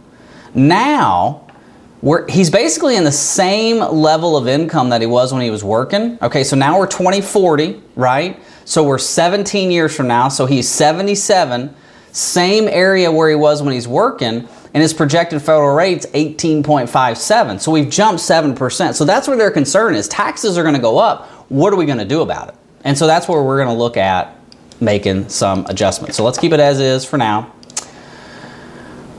Now, 0.54 1.46
we're, 2.02 2.26
he's 2.30 2.50
basically 2.50 2.96
in 2.96 3.04
the 3.04 3.12
same 3.12 3.80
level 3.80 4.38
of 4.38 4.48
income 4.48 4.90
that 4.90 5.02
he 5.02 5.08
was 5.08 5.34
when 5.34 5.42
he 5.42 5.50
was 5.50 5.64
working. 5.64 6.18
Okay, 6.22 6.44
so 6.44 6.56
now 6.56 6.80
we're 6.80 6.88
2040, 6.88 7.82
right? 7.96 8.42
So 8.70 8.84
we're 8.84 9.00
17 9.00 9.72
years 9.72 9.96
from 9.96 10.08
now. 10.08 10.30
So 10.30 10.46
he's 10.46 10.70
77, 10.70 11.74
same 12.12 12.68
area 12.68 13.12
where 13.12 13.28
he 13.28 13.34
was 13.34 13.64
when 13.64 13.74
he's 13.74 13.88
working 13.88 14.48
and 14.76 14.84
his 14.84 14.94
projected 14.94 15.42
federal 15.42 15.74
rate's 15.74 16.06
18.57. 16.06 17.62
So 17.62 17.72
we've 17.72 17.90
jumped 17.90 18.22
7%. 18.22 18.94
So 18.94 19.06
that's 19.06 19.28
where 19.28 19.38
their 19.38 19.50
concern 19.50 19.96
is. 19.96 20.08
Taxes 20.08 20.56
are 20.56 20.62
going 20.62 20.76
to 20.76 20.82
go 20.82 21.00
up. 21.00 21.26
What 21.50 21.74
are 21.74 21.78
we 21.78 21.88
going 21.88 21.98
to 21.98 22.06
do 22.06 22.22
about 22.22 22.50
it? 22.50 22.56
And 22.84 22.96
so 22.96 23.08
that's 23.08 23.28
where 23.28 23.42
we're 23.42 23.58
going 23.58 23.76
to 23.76 23.82
look 23.82 23.98
at 23.98 24.40
making 24.80 25.30
some 25.30 25.66
adjustments. 25.66 26.16
So 26.16 26.24
let's 26.24 26.38
keep 26.38 26.54
it 26.54 26.60
as 26.60 26.80
is 26.80 27.04
for 27.04 27.18
now. 27.18 27.52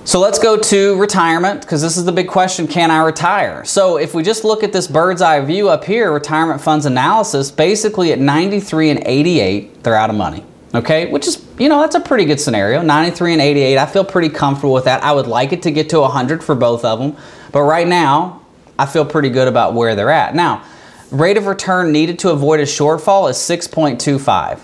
So 0.05 0.19
let's 0.19 0.39
go 0.39 0.57
to 0.57 0.99
retirement 0.99 1.61
because 1.61 1.83
this 1.83 1.97
is 1.97 2.05
the 2.07 2.13
big 2.13 2.27
question 2.27 2.67
can 2.67 2.91
I 2.91 3.05
retire? 3.05 3.65
So 3.65 3.99
if 3.99 4.15
we 4.15 4.23
just 4.23 4.45
look 4.45 4.63
at 4.65 4.73
this 4.73 4.89
bird's 4.89 5.21
eye 5.21 5.41
view 5.41 5.69
up 5.69 5.85
here, 5.85 6.11
retirement 6.11 6.61
funds 6.61 6.87
analysis, 6.87 7.51
basically 7.51 8.11
at 8.13 8.19
93 8.19 8.91
and 8.91 9.03
88, 9.05 9.85
they're 9.85 9.95
out 9.95 10.11
of 10.11 10.17
money. 10.17 10.45
Okay, 10.75 11.11
which 11.11 11.27
is, 11.27 11.45
you 11.59 11.69
know, 11.69 11.81
that's 11.81 11.97
a 11.97 12.01
pretty 12.01 12.25
good 12.25 12.41
scenario. 12.41 12.81
93 12.81 13.33
and 13.35 13.43
88, 13.43 13.79
I 13.79 13.87
feel 13.87 14.05
pretty 14.05 14.29
comfortable 14.29 14.73
with 14.73 14.85
that. 14.85 15.03
I 15.03 15.13
would 15.13 15.27
like 15.27 15.53
it 15.53 15.63
to 15.63 15.71
get 15.71 15.91
to 15.91 16.01
100 16.01 16.43
for 16.43 16.55
both 16.55 16.85
of 16.85 16.99
them, 16.99 17.17
but 17.53 17.63
right 17.63 17.87
now, 17.87 18.43
I 18.79 18.87
feel 18.87 19.05
pretty 19.05 19.31
good 19.31 19.49
about 19.49 19.75
where 19.75 19.95
they're 19.95 20.11
at. 20.11 20.35
Now, 20.35 20.65
rate 21.11 21.37
of 21.37 21.47
return 21.47 21.93
needed 21.93 22.21
to 22.21 22.31
avoid 22.31 22.61
a 22.61 22.65
shortfall 22.65 23.29
is 23.29 23.37
6.25. 23.37 24.61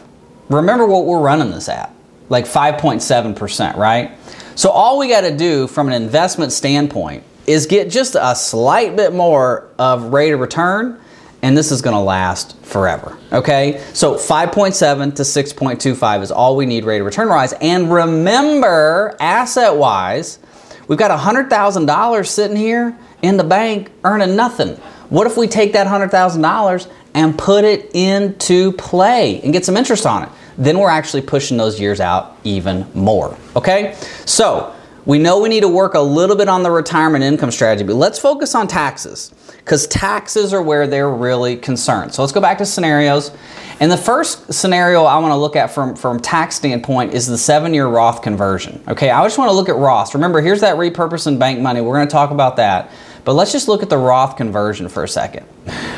Remember 0.48 0.86
what 0.86 1.04
we're 1.04 1.20
running 1.20 1.50
this 1.50 1.68
at, 1.68 1.92
like 2.28 2.46
5.7%, 2.46 3.76
right? 3.76 4.12
So 4.56 4.70
all 4.70 4.98
we 4.98 5.08
got 5.08 5.20
to 5.20 5.36
do 5.36 5.66
from 5.66 5.86
an 5.88 5.92
investment 5.92 6.50
standpoint 6.50 7.24
is 7.46 7.66
get 7.66 7.90
just 7.90 8.16
a 8.18 8.34
slight 8.34 8.96
bit 8.96 9.12
more 9.12 9.68
of 9.78 10.14
rate 10.14 10.32
of 10.32 10.40
return 10.40 10.98
and 11.42 11.54
this 11.54 11.70
is 11.70 11.82
going 11.82 11.94
to 11.94 12.00
last 12.00 12.56
forever. 12.62 13.18
Okay, 13.32 13.84
so 13.92 14.14
5.7 14.14 15.14
to 15.16 15.22
6.25 15.22 16.22
is 16.22 16.32
all 16.32 16.56
we 16.56 16.64
need 16.64 16.86
rate 16.86 17.00
of 17.00 17.06
return 17.06 17.28
rise 17.28 17.52
And 17.60 17.92
remember, 17.92 19.14
asset 19.20 19.76
wise, 19.76 20.38
we've 20.88 20.98
got 20.98 21.16
$100,000 21.16 22.26
sitting 22.26 22.56
here 22.56 22.98
in 23.20 23.36
the 23.36 23.44
bank 23.44 23.90
earning 24.04 24.36
nothing. 24.36 24.76
What 25.10 25.26
if 25.26 25.36
we 25.36 25.48
take 25.48 25.74
that 25.74 25.86
$100,000 25.86 26.90
and 27.12 27.38
put 27.38 27.64
it 27.64 27.90
into 27.94 28.72
play 28.72 29.42
and 29.42 29.52
get 29.52 29.66
some 29.66 29.76
interest 29.76 30.06
on 30.06 30.22
it? 30.22 30.30
Then 30.58 30.78
we're 30.78 30.90
actually 30.90 31.22
pushing 31.22 31.56
those 31.56 31.78
years 31.78 32.00
out 32.00 32.36
even 32.44 32.86
more. 32.94 33.36
Okay, 33.54 33.96
so 34.24 34.74
we 35.04 35.18
know 35.18 35.40
we 35.40 35.48
need 35.48 35.60
to 35.60 35.68
work 35.68 35.94
a 35.94 36.00
little 36.00 36.34
bit 36.34 36.48
on 36.48 36.62
the 36.62 36.70
retirement 36.70 37.22
income 37.22 37.50
strategy, 37.50 37.84
but 37.84 37.94
let's 37.94 38.18
focus 38.18 38.54
on 38.54 38.66
taxes 38.66 39.32
because 39.58 39.86
taxes 39.86 40.52
are 40.52 40.62
where 40.62 40.86
they're 40.86 41.10
really 41.10 41.56
concerned. 41.56 42.12
So 42.14 42.22
let's 42.22 42.32
go 42.32 42.40
back 42.40 42.58
to 42.58 42.66
scenarios. 42.66 43.30
And 43.78 43.92
the 43.92 43.96
first 43.96 44.52
scenario 44.52 45.04
I 45.04 45.18
want 45.18 45.32
to 45.32 45.36
look 45.36 45.54
at 45.54 45.70
from, 45.70 45.94
from 45.94 46.18
tax 46.18 46.56
standpoint 46.56 47.12
is 47.12 47.26
the 47.26 47.36
seven-year 47.36 47.86
Roth 47.86 48.22
conversion. 48.22 48.82
Okay, 48.88 49.10
I 49.10 49.22
just 49.24 49.38
want 49.38 49.50
to 49.50 49.54
look 49.54 49.68
at 49.68 49.76
Roth. 49.76 50.14
Remember, 50.14 50.40
here's 50.40 50.62
that 50.62 50.76
repurposing 50.76 51.38
bank 51.38 51.60
money. 51.60 51.80
We're 51.82 51.96
going 51.96 52.08
to 52.08 52.12
talk 52.12 52.30
about 52.30 52.56
that. 52.56 52.90
But 53.26 53.34
let's 53.34 53.50
just 53.50 53.66
look 53.66 53.82
at 53.82 53.90
the 53.90 53.98
Roth 53.98 54.36
conversion 54.36 54.88
for 54.88 55.02
a 55.02 55.08
second. 55.08 55.46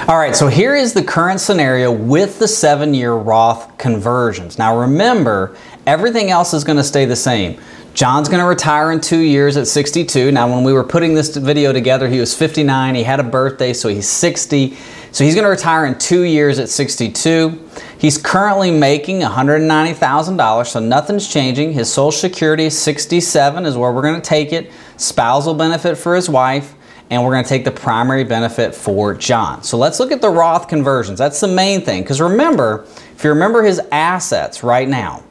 All 0.08 0.16
right, 0.16 0.34
so 0.34 0.48
here 0.48 0.74
is 0.74 0.94
the 0.94 1.04
current 1.04 1.40
scenario 1.40 1.92
with 1.92 2.38
the 2.38 2.48
seven 2.48 2.94
year 2.94 3.12
Roth 3.12 3.76
conversions. 3.76 4.58
Now 4.58 4.78
remember, 4.78 5.54
everything 5.86 6.30
else 6.30 6.54
is 6.54 6.64
going 6.64 6.78
to 6.78 6.84
stay 6.84 7.04
the 7.04 7.14
same. 7.14 7.60
John's 7.92 8.30
going 8.30 8.40
to 8.40 8.46
retire 8.46 8.92
in 8.92 9.00
two 9.00 9.18
years 9.18 9.58
at 9.58 9.66
62. 9.66 10.32
Now, 10.32 10.48
when 10.48 10.64
we 10.64 10.72
were 10.72 10.84
putting 10.84 11.12
this 11.12 11.36
video 11.36 11.70
together, 11.72 12.08
he 12.08 12.18
was 12.18 12.34
59. 12.34 12.94
He 12.94 13.02
had 13.02 13.20
a 13.20 13.24
birthday, 13.24 13.74
so 13.74 13.88
he's 13.88 14.08
60. 14.08 14.74
So 15.12 15.24
he's 15.24 15.34
going 15.34 15.44
to 15.44 15.50
retire 15.50 15.84
in 15.84 15.98
two 15.98 16.22
years 16.22 16.58
at 16.58 16.70
62. 16.70 17.68
He's 17.98 18.16
currently 18.16 18.70
making 18.70 19.20
$190,000, 19.20 20.66
so 20.66 20.80
nothing's 20.80 21.28
changing. 21.28 21.72
His 21.72 21.92
Social 21.92 22.12
Security 22.12 22.64
is 22.66 22.78
67 22.78 23.66
is 23.66 23.76
where 23.76 23.92
we're 23.92 24.02
going 24.02 24.14
to 24.14 24.26
take 24.26 24.52
it. 24.52 24.70
Spousal 24.96 25.54
benefit 25.54 25.98
for 25.98 26.14
his 26.14 26.30
wife, 26.30 26.74
and 27.10 27.22
we're 27.22 27.32
going 27.32 27.44
to 27.44 27.48
take 27.48 27.64
the 27.64 27.70
primary 27.70 28.24
benefit 28.24 28.74
for 28.74 29.14
John. 29.14 29.62
So 29.62 29.78
let's 29.78 29.98
look 29.98 30.12
at 30.12 30.20
the 30.20 30.30
Roth 30.30 30.68
conversions. 30.68 31.18
That's 31.18 31.40
the 31.40 31.48
main 31.48 31.80
thing. 31.80 32.02
Because 32.02 32.20
remember, 32.20 32.86
if 33.14 33.24
you 33.24 33.30
remember 33.30 33.62
his 33.62 33.80
assets 33.90 34.62
right 34.62 34.88
now, 34.88 35.22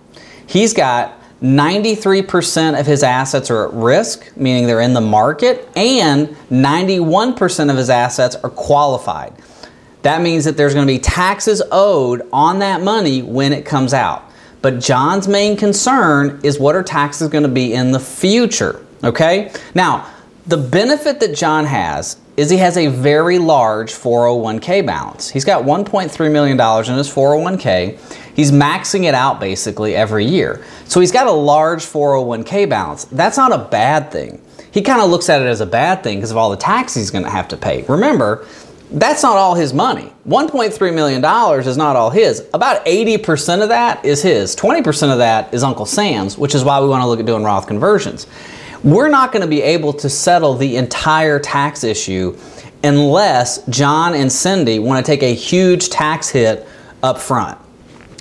he's 0.48 0.74
got 0.74 1.22
93% 1.41 2.79
of 2.79 2.86
his 2.88 3.03
assets 3.03 3.51
are 3.51 3.67
at 3.67 3.74
risk, 3.74 4.36
meaning 4.36 4.65
they're 4.65 4.81
in 4.81 4.93
the 4.93 5.01
market, 5.01 5.69
and 5.75 6.29
91% 6.50 7.69
of 7.69 7.77
his 7.77 7.91
assets 7.91 8.36
are 8.36 8.50
qualified. 8.50 9.34
That 10.01 10.22
means 10.22 10.46
that 10.46 10.57
there's 10.57 10.74
going 10.74 10.88
to 10.88 10.91
be 10.91 11.00
taxes 11.00 11.62
owed 11.72 12.27
on 12.34 12.60
that 12.60 12.81
money 12.81 13.22
when 13.22 13.53
it 13.53 13.65
comes 13.65 13.93
out. 13.93 14.24
But 14.63 14.79
John's 14.79 15.27
main 15.27 15.57
concern 15.57 16.39
is 16.43 16.60
what 16.60 16.75
are 16.75 16.81
taxes 16.81 17.29
going 17.29 17.43
to 17.43 17.50
be 17.50 17.74
in 17.74 17.91
the 17.91 18.00
future, 18.00 18.84
okay? 19.03 19.51
Now, 19.75 20.12
The 20.48 20.56
benefit 20.56 21.20
that 21.20 21.36
John 21.36 21.66
has 21.66 22.16
is 22.38 22.50
he 22.50 22.56
has 22.56 22.77
a 22.77 22.88
very 22.88 23.38
large 23.38 23.92
401k 23.92 24.86
balance. 24.86 25.30
He's 25.30 25.44
got 25.44 25.66
$1.3 25.66 26.32
million 26.32 26.58
in 26.58 26.98
his 26.98 27.13
401k. 27.13 28.34
He's 28.34 28.54
maxing 28.54 29.04
it 29.04 29.13
out 29.13 29.42
basically 29.42 29.94
every 29.94 30.24
year. 30.24 30.63
So 30.86 31.01
he's 31.01 31.12
got 31.12 31.27
a 31.27 31.32
large 31.32 31.84
401k 31.84 32.70
balance. 32.70 33.04
That's 33.06 33.36
not 33.36 33.51
a 33.51 33.58
bad 33.58 34.10
thing. 34.10 34.42
He 34.72 34.82
kind 34.82 35.01
of 35.01 35.10
looks 35.10 35.27
at 35.27 35.42
it 35.42 35.48
as 35.48 35.60
a 35.60 35.66
bad 35.66 36.01
thing 36.01 36.20
because 36.20 36.32
of 36.32 36.38
all 36.38 36.50
the 36.50 36.56
taxes 36.56 36.96
he's 36.96 37.12
going 37.12 37.25
to 37.25 37.30
have 37.30 37.50
to 37.50 37.58
pay. 37.58 37.82
Remember, 37.89 38.48
that's 38.89 39.24
not 39.24 39.36
all 39.36 39.56
his 39.56 39.74
money. 39.74 40.13
$1.3 40.30 40.96
million 40.96 41.25
is 41.68 41.75
not 41.75 41.98
all 41.98 42.10
his. 42.10 42.48
About 42.54 42.86
80% 42.86 43.63
of 43.63 43.68
that 43.68 44.06
is 44.06 44.22
his. 44.22 44.56
20% 44.56 45.12
of 45.12 45.18
that 45.18 45.54
is 45.54 45.62
Uncle 45.62 45.86
Sam's, 45.86 46.38
which 46.38 46.56
is 46.56 46.63
why 46.63 46.80
we 46.80 46.88
want 46.88 47.01
to 47.01 47.08
look 47.08 47.20
at 47.20 47.25
doing 47.25 47.44
Roth 47.44 47.68
conversions. 47.68 48.27
We're 48.84 49.10
not 49.10 49.31
going 49.31 49.41
to 49.41 49.48
be 49.48 49.62
able 49.62 49.93
to 49.93 50.10
settle 50.10 50.53
the 50.53 50.77
entire 50.77 51.39
tax 51.39 51.84
issue 51.84 52.38
unless 52.84 53.65
John 53.67 54.13
and 54.13 54.31
Cindy 54.31 54.79
want 54.79 55.03
to 55.05 55.12
take 55.12 55.24
a 55.24 55.34
huge 55.34 55.89
tax 55.89 56.29
hit 56.29 56.67
up 57.01 57.19
front. 57.19 57.57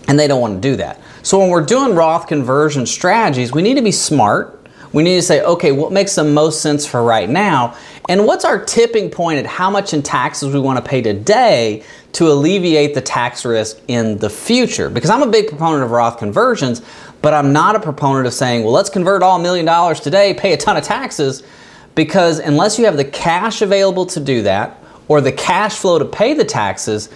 And 0.08 0.18
they 0.18 0.28
don't 0.28 0.40
want 0.40 0.62
to 0.62 0.68
do 0.68 0.76
that. 0.76 1.00
So 1.22 1.38
when 1.38 1.50
we're 1.50 1.64
doing 1.64 1.94
Roth 1.94 2.26
conversion 2.26 2.86
strategies, 2.86 3.52
we 3.52 3.62
need 3.62 3.74
to 3.74 3.82
be 3.82 3.92
smart 3.92 4.56
we 4.96 5.02
need 5.02 5.16
to 5.16 5.22
say, 5.22 5.42
okay, 5.42 5.72
what 5.72 5.92
makes 5.92 6.14
the 6.14 6.24
most 6.24 6.62
sense 6.62 6.86
for 6.86 7.02
right 7.02 7.28
now? 7.28 7.76
And 8.08 8.24
what's 8.24 8.46
our 8.46 8.64
tipping 8.64 9.10
point 9.10 9.38
at 9.38 9.44
how 9.44 9.68
much 9.68 9.92
in 9.92 10.02
taxes 10.02 10.54
we 10.54 10.58
want 10.58 10.82
to 10.82 10.88
pay 10.88 11.02
today 11.02 11.82
to 12.12 12.28
alleviate 12.28 12.94
the 12.94 13.02
tax 13.02 13.44
risk 13.44 13.78
in 13.88 14.16
the 14.16 14.30
future? 14.30 14.88
Because 14.88 15.10
I'm 15.10 15.22
a 15.22 15.26
big 15.26 15.48
proponent 15.48 15.84
of 15.84 15.90
Roth 15.90 16.18
conversions, 16.18 16.80
but 17.26 17.34
I'm 17.34 17.52
not 17.52 17.74
a 17.74 17.80
proponent 17.80 18.28
of 18.28 18.34
saying, 18.34 18.62
well, 18.62 18.72
let's 18.72 18.88
convert 18.88 19.20
all 19.20 19.40
a 19.40 19.42
million 19.42 19.66
dollars 19.66 19.98
today, 19.98 20.32
pay 20.32 20.52
a 20.52 20.56
ton 20.56 20.76
of 20.76 20.84
taxes, 20.84 21.42
because 21.96 22.38
unless 22.38 22.78
you 22.78 22.84
have 22.84 22.96
the 22.96 23.04
cash 23.04 23.62
available 23.62 24.06
to 24.06 24.20
do 24.20 24.42
that 24.42 24.80
or 25.08 25.20
the 25.20 25.32
cash 25.32 25.74
flow 25.74 25.98
to 25.98 26.04
pay 26.04 26.34
the 26.34 26.44
taxes, 26.44 27.08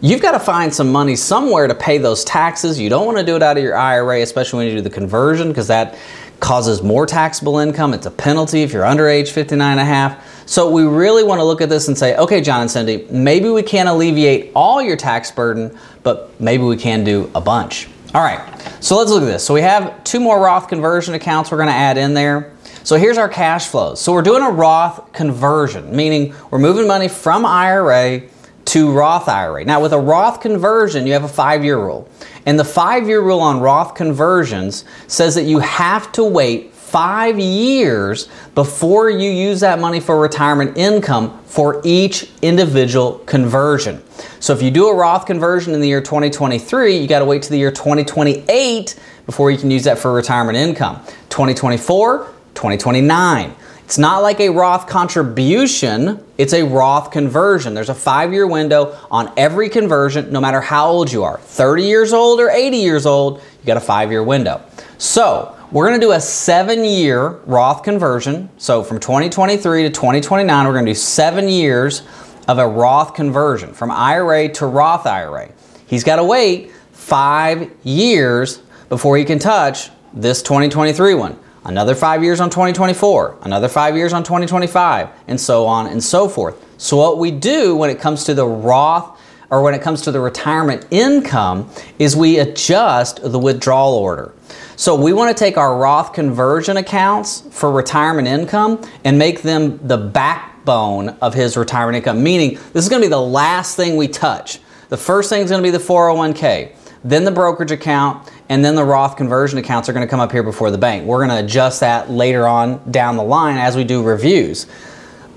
you've 0.00 0.20
got 0.20 0.32
to 0.32 0.40
find 0.40 0.74
some 0.74 0.90
money 0.90 1.14
somewhere 1.14 1.68
to 1.68 1.74
pay 1.76 1.98
those 1.98 2.24
taxes. 2.24 2.80
You 2.80 2.90
don't 2.90 3.06
want 3.06 3.16
to 3.18 3.24
do 3.24 3.36
it 3.36 3.44
out 3.44 3.56
of 3.56 3.62
your 3.62 3.76
IRA, 3.76 4.22
especially 4.22 4.56
when 4.56 4.66
you 4.66 4.74
do 4.78 4.80
the 4.82 4.90
conversion, 4.90 5.50
because 5.50 5.68
that 5.68 5.96
causes 6.40 6.82
more 6.82 7.06
taxable 7.06 7.58
income. 7.58 7.94
It's 7.94 8.06
a 8.06 8.10
penalty 8.10 8.62
if 8.64 8.72
you're 8.72 8.84
under 8.84 9.06
age 9.06 9.30
59 9.30 9.70
and 9.70 9.78
a 9.78 9.84
half. 9.84 10.48
So 10.48 10.68
we 10.68 10.82
really 10.82 11.22
want 11.22 11.38
to 11.38 11.44
look 11.44 11.60
at 11.60 11.68
this 11.68 11.86
and 11.86 11.96
say, 11.96 12.16
okay, 12.16 12.40
John 12.40 12.62
and 12.62 12.68
Cindy, 12.68 13.06
maybe 13.08 13.48
we 13.50 13.62
can't 13.62 13.88
alleviate 13.88 14.50
all 14.56 14.82
your 14.82 14.96
tax 14.96 15.30
burden, 15.30 15.78
but 16.02 16.40
maybe 16.40 16.64
we 16.64 16.76
can 16.76 17.04
do 17.04 17.30
a 17.36 17.40
bunch. 17.40 17.86
All 18.14 18.22
right, 18.22 18.40
so 18.78 18.96
let's 18.96 19.10
look 19.10 19.24
at 19.24 19.26
this. 19.26 19.44
So 19.44 19.52
we 19.52 19.62
have 19.62 20.04
two 20.04 20.20
more 20.20 20.40
Roth 20.40 20.68
conversion 20.68 21.14
accounts 21.14 21.50
we're 21.50 21.56
going 21.56 21.66
to 21.66 21.74
add 21.74 21.98
in 21.98 22.14
there. 22.14 22.52
So 22.84 22.94
here's 22.94 23.18
our 23.18 23.28
cash 23.28 23.66
flows. 23.66 24.00
So 24.00 24.12
we're 24.12 24.22
doing 24.22 24.44
a 24.44 24.52
Roth 24.52 25.12
conversion, 25.12 25.96
meaning 25.96 26.32
we're 26.52 26.60
moving 26.60 26.86
money 26.86 27.08
from 27.08 27.44
IRA 27.44 28.22
to 28.66 28.92
Roth 28.92 29.28
IRA. 29.28 29.64
Now, 29.64 29.82
with 29.82 29.92
a 29.92 29.98
Roth 29.98 30.40
conversion, 30.40 31.08
you 31.08 31.12
have 31.14 31.24
a 31.24 31.28
five 31.28 31.64
year 31.64 31.76
rule. 31.76 32.08
And 32.46 32.56
the 32.56 32.64
five 32.64 33.08
year 33.08 33.20
rule 33.20 33.40
on 33.40 33.58
Roth 33.58 33.96
conversions 33.96 34.84
says 35.08 35.34
that 35.34 35.42
you 35.42 35.58
have 35.58 36.12
to 36.12 36.22
wait 36.22 36.72
five 36.94 37.40
years 37.40 38.28
before 38.54 39.10
you 39.10 39.28
use 39.28 39.58
that 39.58 39.80
money 39.80 39.98
for 39.98 40.16
retirement 40.16 40.78
income 40.78 41.36
for 41.44 41.80
each 41.82 42.30
individual 42.40 43.18
conversion. 43.26 44.00
So 44.38 44.52
if 44.52 44.62
you 44.62 44.70
do 44.70 44.86
a 44.86 44.94
Roth 44.94 45.26
conversion 45.26 45.74
in 45.74 45.80
the 45.80 45.88
year 45.88 46.00
2023, 46.00 46.96
you 46.96 47.08
got 47.08 47.18
to 47.18 47.24
wait 47.24 47.42
to 47.42 47.50
the 47.50 47.58
year 47.58 47.72
2028 47.72 49.00
before 49.26 49.50
you 49.50 49.58
can 49.58 49.72
use 49.72 49.82
that 49.82 49.98
for 49.98 50.12
retirement 50.12 50.56
income. 50.56 51.00
2024, 51.30 52.32
2029. 52.54 53.56
It's 53.84 53.98
not 53.98 54.22
like 54.22 54.38
a 54.38 54.50
Roth 54.50 54.86
contribution, 54.86 56.24
it's 56.38 56.52
a 56.52 56.62
Roth 56.62 57.10
conversion. 57.10 57.74
There's 57.74 57.88
a 57.88 57.94
five 57.94 58.32
year 58.32 58.46
window 58.46 58.96
on 59.10 59.32
every 59.36 59.68
conversion, 59.68 60.30
no 60.30 60.40
matter 60.40 60.60
how 60.60 60.90
old 60.90 61.10
you 61.10 61.24
are 61.24 61.38
30 61.38 61.82
years 61.82 62.12
old 62.12 62.38
or 62.38 62.50
80 62.50 62.76
years 62.76 63.04
old, 63.04 63.38
you 63.38 63.66
got 63.66 63.76
a 63.78 63.80
five 63.80 64.12
year 64.12 64.22
window. 64.22 64.62
So, 64.96 65.56
we're 65.74 65.88
going 65.88 66.00
to 66.00 66.06
do 66.06 66.12
a 66.12 66.20
seven 66.20 66.84
year 66.84 67.30
Roth 67.46 67.82
conversion. 67.82 68.48
So, 68.58 68.84
from 68.84 69.00
2023 69.00 69.82
to 69.82 69.90
2029, 69.90 70.66
we're 70.66 70.72
going 70.72 70.86
to 70.86 70.90
do 70.92 70.94
seven 70.94 71.48
years 71.48 72.04
of 72.46 72.58
a 72.58 72.68
Roth 72.68 73.14
conversion 73.14 73.74
from 73.74 73.90
IRA 73.90 74.48
to 74.50 74.66
Roth 74.66 75.04
IRA. 75.04 75.50
He's 75.88 76.04
got 76.04 76.16
to 76.16 76.24
wait 76.24 76.70
five 76.92 77.72
years 77.82 78.58
before 78.88 79.16
he 79.16 79.24
can 79.24 79.40
touch 79.40 79.90
this 80.12 80.42
2023 80.42 81.14
one 81.14 81.36
another 81.64 81.96
five 81.96 82.22
years 82.22 82.38
on 82.40 82.50
2024, 82.50 83.38
another 83.42 83.68
five 83.68 83.96
years 83.96 84.12
on 84.12 84.22
2025, 84.22 85.08
and 85.26 85.40
so 85.40 85.66
on 85.66 85.88
and 85.88 86.04
so 86.04 86.28
forth. 86.28 86.64
So, 86.80 86.96
what 86.96 87.18
we 87.18 87.32
do 87.32 87.74
when 87.74 87.90
it 87.90 87.98
comes 87.98 88.22
to 88.24 88.34
the 88.34 88.46
Roth 88.46 89.20
or 89.50 89.60
when 89.60 89.74
it 89.74 89.82
comes 89.82 90.02
to 90.02 90.12
the 90.12 90.20
retirement 90.20 90.86
income 90.92 91.68
is 91.98 92.14
we 92.14 92.38
adjust 92.38 93.20
the 93.24 93.40
withdrawal 93.40 93.94
order. 93.94 94.32
So, 94.76 94.94
we 94.94 95.12
want 95.12 95.36
to 95.36 95.38
take 95.38 95.56
our 95.56 95.76
Roth 95.76 96.12
conversion 96.12 96.76
accounts 96.76 97.42
for 97.50 97.70
retirement 97.70 98.28
income 98.28 98.82
and 99.04 99.18
make 99.18 99.42
them 99.42 99.78
the 99.86 99.96
backbone 99.96 101.10
of 101.20 101.34
his 101.34 101.56
retirement 101.56 101.96
income, 101.96 102.22
meaning 102.22 102.58
this 102.72 102.84
is 102.84 102.88
going 102.88 103.02
to 103.02 103.06
be 103.06 103.10
the 103.10 103.20
last 103.20 103.76
thing 103.76 103.96
we 103.96 104.08
touch. 104.08 104.60
The 104.88 104.96
first 104.96 105.30
thing 105.30 105.42
is 105.42 105.50
going 105.50 105.62
to 105.62 105.66
be 105.66 105.76
the 105.76 105.82
401k 105.82 106.74
then 107.04 107.24
the 107.24 107.30
brokerage 107.30 107.70
account, 107.70 108.30
and 108.48 108.64
then 108.64 108.74
the 108.74 108.84
Roth 108.84 109.16
conversion 109.16 109.58
accounts 109.58 109.88
are 109.88 109.92
going 109.92 110.06
to 110.06 110.10
come 110.10 110.20
up 110.20 110.32
here 110.32 110.42
before 110.42 110.70
the 110.70 110.78
bank. 110.78 111.04
We're 111.04 111.24
going 111.24 111.38
to 111.38 111.44
adjust 111.44 111.80
that 111.80 112.10
later 112.10 112.48
on 112.48 112.90
down 112.90 113.16
the 113.16 113.22
line 113.22 113.58
as 113.58 113.76
we 113.76 113.84
do 113.84 114.02
reviews. 114.02 114.66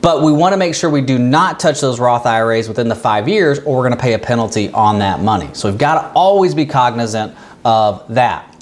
But 0.02 0.24
we 0.24 0.32
want 0.32 0.54
to 0.54 0.58
make 0.58 0.74
sure 0.74 0.90
we 0.90 1.02
do 1.02 1.20
not 1.20 1.60
touch 1.60 1.82
those 1.82 2.00
Roth 2.00 2.26
IRAs 2.26 2.70
within 2.70 2.88
the 2.88 2.96
five 2.96 3.28
years, 3.28 3.60
or 3.60 3.76
we're 3.76 3.84
going 3.84 3.98
to 3.98 4.02
pay 4.02 4.14
a 4.14 4.20
penalty 4.20 4.70
on 4.72 5.00
that 5.00 5.20
money. 5.20 5.50
So 5.54 5.70
we've 5.70 5.78
got 5.78 6.02
to 6.02 6.12
always 6.14 6.56
be 6.56 6.66
cognizant 6.66 7.36
of 7.66 8.08
that. 8.14 8.57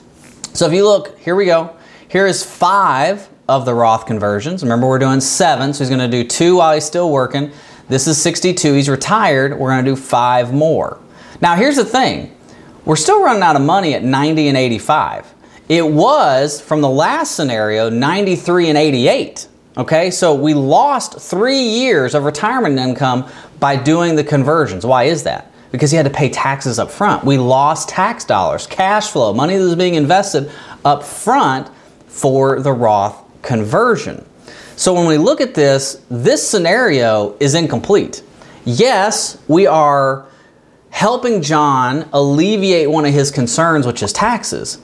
So 0.55 0.65
if 0.67 0.73
you 0.73 0.85
look, 0.85 1.19
here 1.19 1.35
we 1.35 1.45
go. 1.45 1.75
Here 2.07 2.25
is 2.25 2.41
five 2.41 3.27
of 3.49 3.65
the 3.65 3.73
Roth 3.73 4.05
conversions. 4.05 4.63
Remember, 4.63 4.87
we're 4.87 4.99
doing 4.99 5.19
seven, 5.19 5.73
so 5.73 5.79
he's 5.83 5.89
going 5.89 5.99
to 5.99 6.07
do 6.07 6.25
two 6.25 6.55
while 6.55 6.73
he's 6.73 6.85
still 6.85 7.11
working. 7.11 7.51
This 7.89 8.07
is 8.07 8.21
62. 8.21 8.73
He's 8.73 8.87
retired. 8.87 9.59
We're 9.59 9.71
going 9.71 9.83
to 9.83 9.91
do 9.91 9.97
five 9.97 10.53
more. 10.53 10.97
Now, 11.41 11.57
here's 11.57 11.75
the 11.75 11.83
thing 11.83 12.33
we're 12.85 12.95
still 12.95 13.21
running 13.21 13.43
out 13.43 13.57
of 13.57 13.63
money 13.63 13.95
at 13.95 14.03
90 14.03 14.47
and 14.47 14.57
85. 14.57 15.33
It 15.67 15.85
was 15.85 16.61
from 16.61 16.79
the 16.79 16.89
last 16.89 17.35
scenario 17.35 17.89
93 17.89 18.69
and 18.69 18.77
88. 18.77 19.47
Okay, 19.77 20.09
so 20.09 20.33
we 20.33 20.53
lost 20.53 21.19
three 21.19 21.59
years 21.59 22.15
of 22.15 22.23
retirement 22.23 22.79
income 22.79 23.29
by 23.59 23.75
doing 23.75 24.15
the 24.15 24.23
conversions. 24.23 24.85
Why 24.85 25.03
is 25.03 25.23
that? 25.23 25.51
Because 25.75 25.91
he 25.91 25.97
had 25.97 26.05
to 26.05 26.09
pay 26.11 26.29
taxes 26.29 26.79
up 26.79 26.89
front. 26.89 27.25
We 27.25 27.37
lost 27.37 27.89
tax 27.89 28.23
dollars, 28.23 28.65
cash 28.65 29.09
flow, 29.11 29.33
money 29.33 29.57
that 29.57 29.63
was 29.63 29.75
being 29.75 29.95
invested 29.95 30.49
up 30.85 31.03
front 31.03 31.69
for 32.07 32.61
the 32.61 32.71
Roth 32.71 33.21
conversion. 33.41 34.25
So 34.77 34.93
when 34.93 35.05
we 35.05 35.17
look 35.17 35.41
at 35.41 35.53
this, 35.53 36.01
this 36.09 36.47
scenario 36.47 37.35
is 37.41 37.55
incomplete. 37.55 38.23
Yes, 38.63 39.37
we 39.49 39.67
are 39.67 40.25
helping 40.91 41.41
John 41.41 42.07
alleviate 42.13 42.89
one 42.89 43.05
of 43.05 43.13
his 43.13 43.31
concerns, 43.31 43.85
which 43.85 44.01
is 44.01 44.13
taxes. 44.13 44.79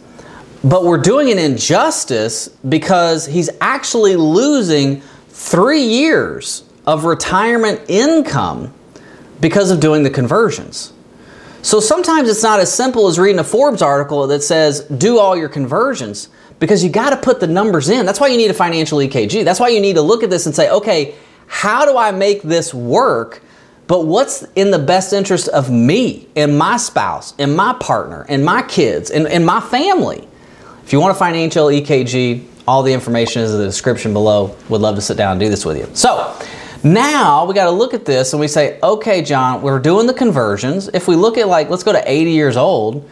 But 0.61 0.83
we're 0.83 0.97
doing 0.97 1.31
an 1.31 1.39
injustice 1.39 2.49
because 2.67 3.25
he's 3.25 3.49
actually 3.61 4.17
losing 4.17 5.01
three 5.29 5.83
years 5.83 6.63
of 6.85 7.05
retirement 7.05 7.81
income 7.87 8.73
because 9.41 9.71
of 9.71 9.79
doing 9.79 10.03
the 10.03 10.09
conversions. 10.09 10.93
So 11.63 11.79
sometimes 11.79 12.29
it's 12.29 12.41
not 12.41 12.59
as 12.59 12.73
simple 12.73 13.07
as 13.07 13.19
reading 13.19 13.39
a 13.39 13.43
Forbes 13.43 13.81
article 13.81 14.25
that 14.27 14.41
says, 14.41 14.81
do 14.85 15.19
all 15.19 15.37
your 15.37 15.49
conversions, 15.49 16.29
because 16.59 16.83
you 16.83 16.89
got 16.89 17.11
to 17.11 17.17
put 17.17 17.39
the 17.39 17.47
numbers 17.47 17.89
in. 17.89 18.05
That's 18.05 18.19
why 18.19 18.27
you 18.27 18.37
need 18.37 18.49
a 18.49 18.53
financial 18.53 18.99
EKG. 18.99 19.43
That's 19.43 19.59
why 19.59 19.69
you 19.69 19.79
need 19.79 19.95
to 19.95 20.01
look 20.01 20.23
at 20.23 20.29
this 20.29 20.45
and 20.45 20.55
say, 20.55 20.69
okay, 20.69 21.15
how 21.47 21.85
do 21.85 21.97
I 21.97 22.11
make 22.11 22.41
this 22.43 22.73
work 22.73 23.41
but 23.87 24.05
what's 24.05 24.43
in 24.55 24.71
the 24.71 24.79
best 24.79 25.11
interest 25.11 25.49
of 25.49 25.69
me 25.69 26.29
and 26.35 26.57
my 26.57 26.77
spouse 26.77 27.33
and 27.37 27.57
my 27.57 27.73
partner 27.73 28.25
and 28.29 28.45
my 28.45 28.61
kids 28.61 29.11
and, 29.11 29.27
and 29.27 29.45
my 29.45 29.59
family? 29.59 30.27
If 30.85 30.93
you 30.93 31.01
want 31.01 31.13
to 31.13 31.19
financial 31.19 31.67
EKG, 31.67 32.45
all 32.67 32.83
the 32.83 32.93
information 32.93 33.41
is 33.41 33.53
in 33.53 33.59
the 33.59 33.65
description 33.65 34.13
below. 34.13 34.55
Would 34.69 34.81
love 34.81 34.95
to 34.95 35.01
sit 35.01 35.17
down 35.17 35.31
and 35.31 35.39
do 35.39 35.49
this 35.49 35.65
with 35.65 35.77
you. 35.77 35.89
So 35.93 36.39
now 36.83 37.45
we 37.45 37.53
got 37.53 37.65
to 37.65 37.71
look 37.71 37.93
at 37.93 38.05
this 38.05 38.33
and 38.33 38.39
we 38.39 38.47
say, 38.47 38.79
okay, 38.81 39.21
John, 39.21 39.61
we're 39.61 39.79
doing 39.79 40.07
the 40.07 40.13
conversions. 40.13 40.87
If 40.87 41.07
we 41.07 41.15
look 41.15 41.37
at 41.37 41.47
like, 41.47 41.69
let's 41.69 41.83
go 41.83 41.91
to 41.91 42.03
80 42.11 42.31
years 42.31 42.57
old, 42.57 43.09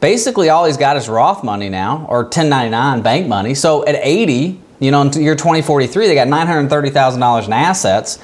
basically 0.00 0.48
all 0.48 0.64
he's 0.64 0.76
got 0.76 0.96
is 0.96 1.08
Roth 1.08 1.44
money 1.44 1.68
now 1.68 2.06
or 2.08 2.22
1099 2.22 3.02
bank 3.02 3.28
money. 3.28 3.54
So 3.54 3.86
at 3.86 3.94
80, 3.94 4.60
you 4.80 4.90
know, 4.90 5.02
in 5.02 5.12
year 5.12 5.36
2043, 5.36 6.08
they 6.08 6.14
got 6.14 6.26
$930,000 6.28 7.46
in 7.46 7.52
assets. 7.52 8.18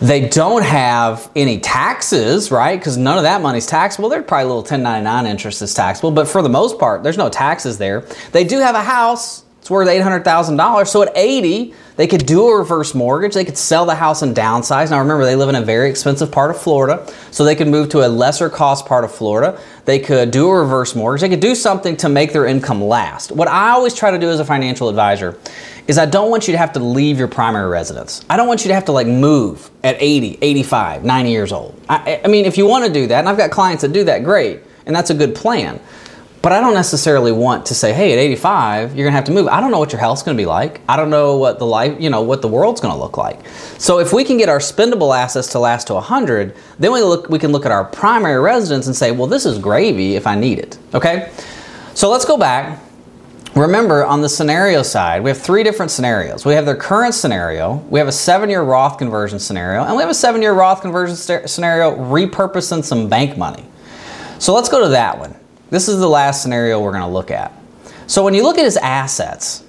They 0.00 0.28
don't 0.28 0.62
have 0.62 1.28
any 1.34 1.58
taxes, 1.58 2.52
right? 2.52 2.78
Because 2.78 2.96
none 2.96 3.16
of 3.16 3.24
that 3.24 3.42
money's 3.42 3.66
taxable. 3.66 4.08
There's 4.08 4.26
probably 4.26 4.44
a 4.44 4.48
little 4.48 4.62
1099 4.62 5.26
interest 5.26 5.60
is 5.62 5.74
taxable, 5.74 6.12
but 6.12 6.28
for 6.28 6.40
the 6.42 6.48
most 6.48 6.78
part, 6.78 7.02
there's 7.02 7.16
no 7.16 7.28
taxes 7.28 7.78
there. 7.78 8.02
They 8.30 8.44
do 8.44 8.60
have 8.60 8.76
a 8.76 8.82
house. 8.82 9.42
It's 9.68 9.70
worth 9.70 9.86
$800,000. 9.86 10.88
So 10.88 11.02
at 11.02 11.12
80, 11.14 11.74
they 11.96 12.06
could 12.06 12.24
do 12.24 12.48
a 12.48 12.56
reverse 12.56 12.94
mortgage. 12.94 13.34
They 13.34 13.44
could 13.44 13.58
sell 13.58 13.84
the 13.84 13.94
house 13.94 14.22
and 14.22 14.34
downsize. 14.34 14.88
Now 14.88 14.98
remember, 14.98 15.26
they 15.26 15.36
live 15.36 15.50
in 15.50 15.56
a 15.56 15.60
very 15.60 15.90
expensive 15.90 16.32
part 16.32 16.50
of 16.50 16.58
Florida, 16.58 17.06
so 17.30 17.44
they 17.44 17.54
could 17.54 17.68
move 17.68 17.90
to 17.90 18.06
a 18.06 18.08
lesser 18.08 18.48
cost 18.48 18.86
part 18.86 19.04
of 19.04 19.14
Florida. 19.14 19.60
They 19.84 19.98
could 19.98 20.30
do 20.30 20.48
a 20.48 20.58
reverse 20.58 20.94
mortgage. 20.94 21.20
They 21.20 21.28
could 21.28 21.40
do 21.40 21.54
something 21.54 21.98
to 21.98 22.08
make 22.08 22.32
their 22.32 22.46
income 22.46 22.82
last. 22.82 23.30
What 23.30 23.46
I 23.46 23.68
always 23.72 23.92
try 23.92 24.10
to 24.10 24.18
do 24.18 24.30
as 24.30 24.40
a 24.40 24.44
financial 24.46 24.88
advisor 24.88 25.38
is 25.86 25.98
I 25.98 26.06
don't 26.06 26.30
want 26.30 26.48
you 26.48 26.52
to 26.52 26.58
have 26.58 26.72
to 26.72 26.80
leave 26.80 27.18
your 27.18 27.28
primary 27.28 27.68
residence. 27.68 28.24
I 28.30 28.38
don't 28.38 28.48
want 28.48 28.64
you 28.64 28.68
to 28.68 28.74
have 28.74 28.86
to 28.86 28.92
like 28.92 29.06
move 29.06 29.70
at 29.84 29.96
80, 30.00 30.38
85, 30.40 31.04
90 31.04 31.30
years 31.30 31.52
old. 31.52 31.78
I, 31.90 32.22
I 32.24 32.28
mean, 32.28 32.46
if 32.46 32.56
you 32.56 32.64
want 32.64 32.86
to 32.86 32.90
do 32.90 33.06
that, 33.08 33.18
and 33.18 33.28
I've 33.28 33.36
got 33.36 33.50
clients 33.50 33.82
that 33.82 33.92
do 33.92 34.04
that, 34.04 34.24
great, 34.24 34.60
and 34.86 34.96
that's 34.96 35.10
a 35.10 35.14
good 35.14 35.34
plan. 35.34 35.78
But 36.40 36.52
I 36.52 36.60
don't 36.60 36.74
necessarily 36.74 37.32
want 37.32 37.66
to 37.66 37.74
say, 37.74 37.92
hey, 37.92 38.12
at 38.12 38.18
85, 38.18 38.94
you're 38.94 39.04
gonna 39.04 39.16
have 39.16 39.24
to 39.24 39.32
move. 39.32 39.48
I 39.48 39.60
don't 39.60 39.72
know 39.72 39.80
what 39.80 39.90
your 39.92 40.00
health's 40.00 40.22
gonna 40.22 40.36
be 40.36 40.46
like. 40.46 40.80
I 40.88 40.96
don't 40.96 41.10
know 41.10 41.36
what 41.36 41.58
the 41.58 41.66
life, 41.66 42.00
you 42.00 42.10
know, 42.10 42.22
what 42.22 42.42
the 42.42 42.48
world's 42.48 42.80
gonna 42.80 42.98
look 42.98 43.16
like. 43.16 43.40
So 43.78 43.98
if 43.98 44.12
we 44.12 44.22
can 44.22 44.38
get 44.38 44.48
our 44.48 44.60
spendable 44.60 45.16
assets 45.16 45.48
to 45.48 45.58
last 45.58 45.88
to 45.88 45.94
100, 45.94 46.54
then 46.78 46.92
we 46.92 47.00
look, 47.00 47.28
we 47.28 47.40
can 47.40 47.50
look 47.50 47.66
at 47.66 47.72
our 47.72 47.84
primary 47.84 48.40
residence 48.40 48.86
and 48.86 48.94
say, 48.94 49.10
well, 49.10 49.26
this 49.26 49.46
is 49.46 49.58
gravy 49.58 50.14
if 50.14 50.26
I 50.28 50.36
need 50.36 50.60
it. 50.60 50.78
Okay. 50.94 51.32
So 51.94 52.08
let's 52.08 52.24
go 52.24 52.36
back. 52.36 52.78
Remember, 53.56 54.06
on 54.06 54.20
the 54.20 54.28
scenario 54.28 54.84
side, 54.84 55.24
we 55.24 55.30
have 55.30 55.38
three 55.38 55.64
different 55.64 55.90
scenarios. 55.90 56.44
We 56.44 56.54
have 56.54 56.64
their 56.64 56.76
current 56.76 57.14
scenario, 57.14 57.84
we 57.90 57.98
have 57.98 58.06
a 58.06 58.12
seven 58.12 58.48
year 58.48 58.62
Roth 58.62 58.98
conversion 58.98 59.40
scenario, 59.40 59.82
and 59.82 59.96
we 59.96 60.02
have 60.02 60.10
a 60.10 60.14
seven 60.14 60.40
year 60.40 60.52
Roth 60.52 60.82
conversion 60.82 61.16
scenario 61.16 61.96
repurposing 61.96 62.84
some 62.84 63.08
bank 63.08 63.36
money. 63.36 63.64
So 64.38 64.54
let's 64.54 64.68
go 64.68 64.80
to 64.80 64.88
that 64.90 65.18
one. 65.18 65.34
This 65.70 65.88
is 65.88 65.98
the 65.98 66.08
last 66.08 66.42
scenario 66.42 66.80
we're 66.80 66.92
going 66.92 67.02
to 67.02 67.08
look 67.08 67.30
at. 67.30 67.52
So 68.06 68.24
when 68.24 68.34
you 68.34 68.42
look 68.42 68.58
at 68.58 68.64
his 68.64 68.78
assets, 68.78 69.64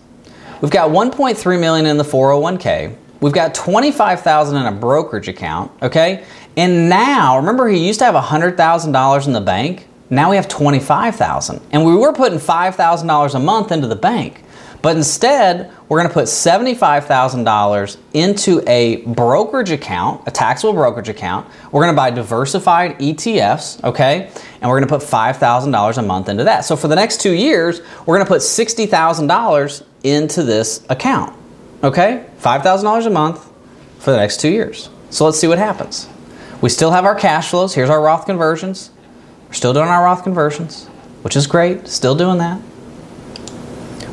we've 0.62 0.72
got 0.72 0.92
1.3 0.92 1.60
million 1.60 1.86
in 1.86 1.98
the 1.98 2.04
401k. 2.04 2.96
We've 3.20 3.34
got 3.34 3.54
25,000 3.54 4.56
in 4.56 4.66
a 4.66 4.72
brokerage 4.72 5.28
account, 5.28 5.72
okay? 5.82 6.26
And 6.56 6.88
now, 6.88 7.38
remember 7.38 7.68
he 7.68 7.86
used 7.86 8.00
to 8.00 8.06
have 8.06 8.16
$100,000 8.16 9.28
in 9.28 9.34
the 9.34 9.42
bank? 9.42 9.88
Now 10.10 10.30
we 10.30 10.38
have 10.38 10.48
25,000. 10.48 11.62
And 11.72 11.86
we 11.86 11.96
were 11.96 12.14
putting 12.14 12.40
$5,000 12.40 13.36
a 13.36 13.40
month 13.40 13.72
into 13.72 13.88
the 13.88 13.96
bank. 13.96 14.44
But 14.82 14.96
instead, 14.96 15.72
we're 15.90 15.98
going 15.98 16.08
to 16.08 16.14
put 16.14 16.26
$75,000 16.26 17.98
into 18.14 18.62
a 18.70 18.98
brokerage 18.98 19.72
account, 19.72 20.22
a 20.28 20.32
taxable 20.32 20.74
brokerage 20.74 21.10
account. 21.10 21.48
We're 21.72 21.82
going 21.82 21.94
to 21.94 21.98
buy 21.98 22.12
diversified 22.12 23.00
ETFs, 23.00 23.84
okay? 23.84 24.32
And 24.62 24.70
we're 24.70 24.80
going 24.80 24.88
to 24.88 25.00
put 25.00 25.02
$5,000 25.02 25.98
a 25.98 26.02
month 26.04 26.30
into 26.30 26.44
that. 26.44 26.64
So 26.64 26.76
for 26.76 26.88
the 26.88 26.96
next 26.96 27.22
two 27.22 27.34
years, 27.34 27.82
we're 28.06 28.16
going 28.18 28.26
to 28.26 28.32
put 28.32 28.42
$60,000 28.42 29.84
into 30.04 30.44
this 30.44 30.86
account, 30.90 31.36
okay? 31.84 32.28
$5,000 32.40 33.06
a 33.08 33.10
month 33.10 33.52
for 33.98 34.12
the 34.12 34.18
next 34.18 34.40
two 34.40 34.50
years. 34.50 34.90
So 35.10 35.26
let's 35.26 35.40
see 35.40 35.48
what 35.48 35.58
happens. 35.58 36.08
We 36.62 36.70
still 36.70 36.92
have 36.92 37.06
our 37.06 37.16
cash 37.16 37.50
flows. 37.50 37.74
Here's 37.74 37.90
our 37.90 38.02
Roth 38.02 38.28
conversions. 38.28 38.92
We're 39.48 39.54
still 39.54 39.74
doing 39.74 39.88
our 39.88 40.04
Roth 40.04 40.24
conversions, 40.24 40.86
which 41.24 41.36
is 41.36 41.48
great. 41.48 41.88
Still 41.88 42.14
doing 42.14 42.38
that. 42.38 42.62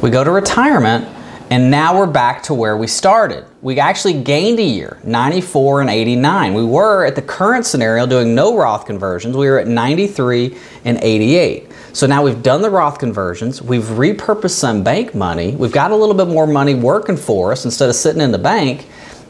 We 0.01 0.09
go 0.09 0.25
to 0.25 0.31
retirement, 0.31 1.07
and 1.51 1.71
now 1.71 1.97
we're 1.97 2.07
back 2.07 2.43
to 2.45 2.55
where 2.55 2.77
we 2.77 2.87
started. 2.87 3.45
We 3.63 3.79
actually 3.79 4.21
gained 4.23 4.59
a 4.59 4.65
year, 4.65 4.99
94 5.05 5.83
and 5.83 5.91
89. 5.91 6.55
We 6.55 6.65
were 6.65 7.05
at 7.05 7.15
the 7.15 7.23
current 7.23 7.65
scenario 7.65 8.07
doing 8.07 8.35
no 8.35 8.57
Roth 8.57 8.87
conversions. 8.87 9.37
We 9.37 9.49
were 9.49 9.59
at 9.61 9.69
93 9.69 10.57
and 10.85 10.99
88. 11.01 11.71
So 11.93 12.07
now 12.07 12.23
we've 12.23 12.43
done 12.43 12.61
the 12.61 12.69
Roth 12.69 12.99
conversions, 12.99 13.63
we've 13.63 13.85
repurposed 13.85 14.51
some 14.51 14.83
bank 14.83 15.15
money, 15.15 15.57
we've 15.57 15.73
got 15.73 15.93
a 15.93 15.97
little 15.97 16.15
bit 16.15 16.29
more 16.29 16.47
money 16.47 16.75
working 16.75 17.17
for 17.17 17.53
us 17.53 17.65
instead 17.65 17.89
of 17.89 17.95
sitting 17.95 18.21
in 18.21 18.33
the 18.33 18.39
bank, 18.39 18.87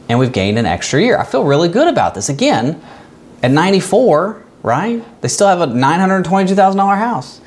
and 0.09 0.19
we've 0.19 0.33
gained 0.33 0.59
an 0.59 0.67
extra 0.67 1.01
year. 1.01 1.17
I 1.17 1.25
feel 1.25 1.45
really 1.45 1.69
good 1.69 1.87
about 1.87 2.17
this. 2.17 2.29
Again, 2.29 2.83
at 3.45 3.53
94, 3.53 4.43
right? 4.65 5.21
They 5.21 5.29
still 5.29 5.47
have 5.47 5.61
a 5.61 5.69
$922,000 5.69 6.99
house. 6.99 7.41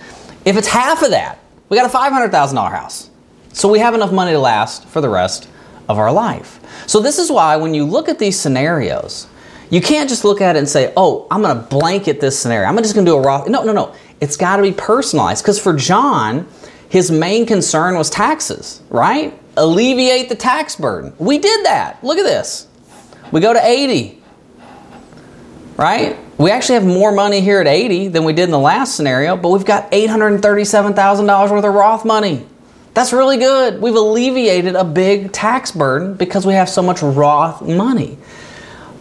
If 0.46 0.56
it's 0.56 0.70
half 0.70 1.02
of 1.02 1.10
that, 1.10 1.40
we 1.68 1.76
got 1.76 1.94
a 1.94 1.94
$500,000 1.94 2.72
house. 2.72 3.09
So 3.54 3.70
we 3.70 3.80
have 3.80 3.94
enough 3.94 4.12
money 4.12 4.32
to 4.32 4.40
last 4.40 4.86
for 4.88 5.02
the 5.02 5.10
rest 5.10 5.50
of 5.88 5.98
our 5.98 6.12
life. 6.12 6.60
So 6.88 7.00
this 7.00 7.20
is 7.20 7.32
why 7.32 7.56
when 7.58 7.74
you 7.74 7.84
look 7.86 8.10
at 8.10 8.20
these 8.20 8.40
scenarios, 8.40 9.28
you 9.70 9.82
can't 9.82 10.10
just 10.10 10.24
look 10.24 10.42
at 10.42 10.56
it 10.56 10.60
and 10.60 10.68
say, 10.70 10.94
oh, 10.98 11.28
I'm 11.30 11.42
going 11.42 11.56
to 11.56 11.64
blanket 11.64 12.22
this 12.22 12.40
scenario. 12.40 12.68
I'm 12.68 12.78
just 12.78 12.96
going 12.96 13.06
to 13.06 13.12
do 13.12 13.18
a 13.18 13.22
Roth. 13.22 13.48
No, 13.48 13.64
no, 13.64 13.74
no. 13.74 13.94
It's 14.20 14.38
got 14.38 14.58
to 14.58 14.64
be 14.64 14.72
personalized. 14.72 15.44
Because 15.44 15.60
for 15.60 15.76
John, 15.76 16.48
his 16.90 17.12
main 17.12 17.46
concern 17.46 17.96
was 17.96 18.10
taxes, 18.10 18.82
right? 18.90 19.40
Alleviate 19.58 20.30
the 20.30 20.36
tax 20.36 20.76
burden. 20.76 21.14
We 21.20 21.38
did 21.38 21.66
that. 21.66 22.04
Look 22.04 22.18
at 22.18 22.24
this. 22.24 22.68
We 23.32 23.42
go 23.42 23.54
to 23.54 23.64
80, 23.64 24.22
right? 25.78 26.18
We 26.40 26.50
actually 26.50 26.76
have 26.76 26.86
more 26.86 27.12
money 27.12 27.42
here 27.42 27.60
at 27.60 27.68
80 27.68 28.08
than 28.08 28.24
we 28.24 28.34
did 28.34 28.46
in 28.46 28.52
the 28.52 28.58
last 28.58 28.96
scenario, 28.96 29.38
but 29.38 29.50
we've 29.50 29.66
got 29.66 29.92
$837,000 29.92 31.52
worth 31.52 31.64
of 31.64 31.74
Roth 31.74 32.06
money. 32.06 32.48
That's 32.94 33.14
really 33.14 33.38
good. 33.38 33.82
We've 33.82 33.96
alleviated 33.96 34.76
a 34.76 34.84
big 34.84 35.32
tax 35.32 35.72
burden 35.72 36.16
because 36.16 36.46
we 36.46 36.54
have 36.54 36.70
so 36.70 36.82
much 36.82 37.02
Roth 37.02 37.62
money. 37.62 38.18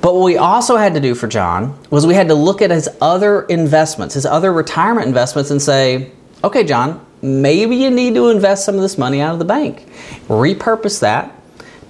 But 0.00 0.14
what 0.14 0.24
we 0.24 0.36
also 0.36 0.76
had 0.76 0.94
to 0.94 1.00
do 1.00 1.14
for 1.14 1.26
John 1.26 1.76
was 1.90 2.06
we 2.06 2.14
had 2.14 2.28
to 2.28 2.34
look 2.34 2.62
at 2.62 2.70
his 2.70 2.88
other 3.00 3.42
investments, 3.42 4.14
his 4.14 4.26
other 4.26 4.52
retirement 4.52 5.06
investments, 5.06 5.50
and 5.50 5.60
say, 5.60 6.12
okay, 6.44 6.62
John, 6.62 7.04
maybe 7.20 7.76
you 7.76 7.90
need 7.90 8.14
to 8.14 8.28
invest 8.28 8.64
some 8.64 8.76
of 8.76 8.80
this 8.80 8.96
money 8.96 9.20
out 9.20 9.32
of 9.32 9.38
the 9.40 9.44
bank. 9.44 9.86
Repurpose 10.28 11.00
that 11.00 11.34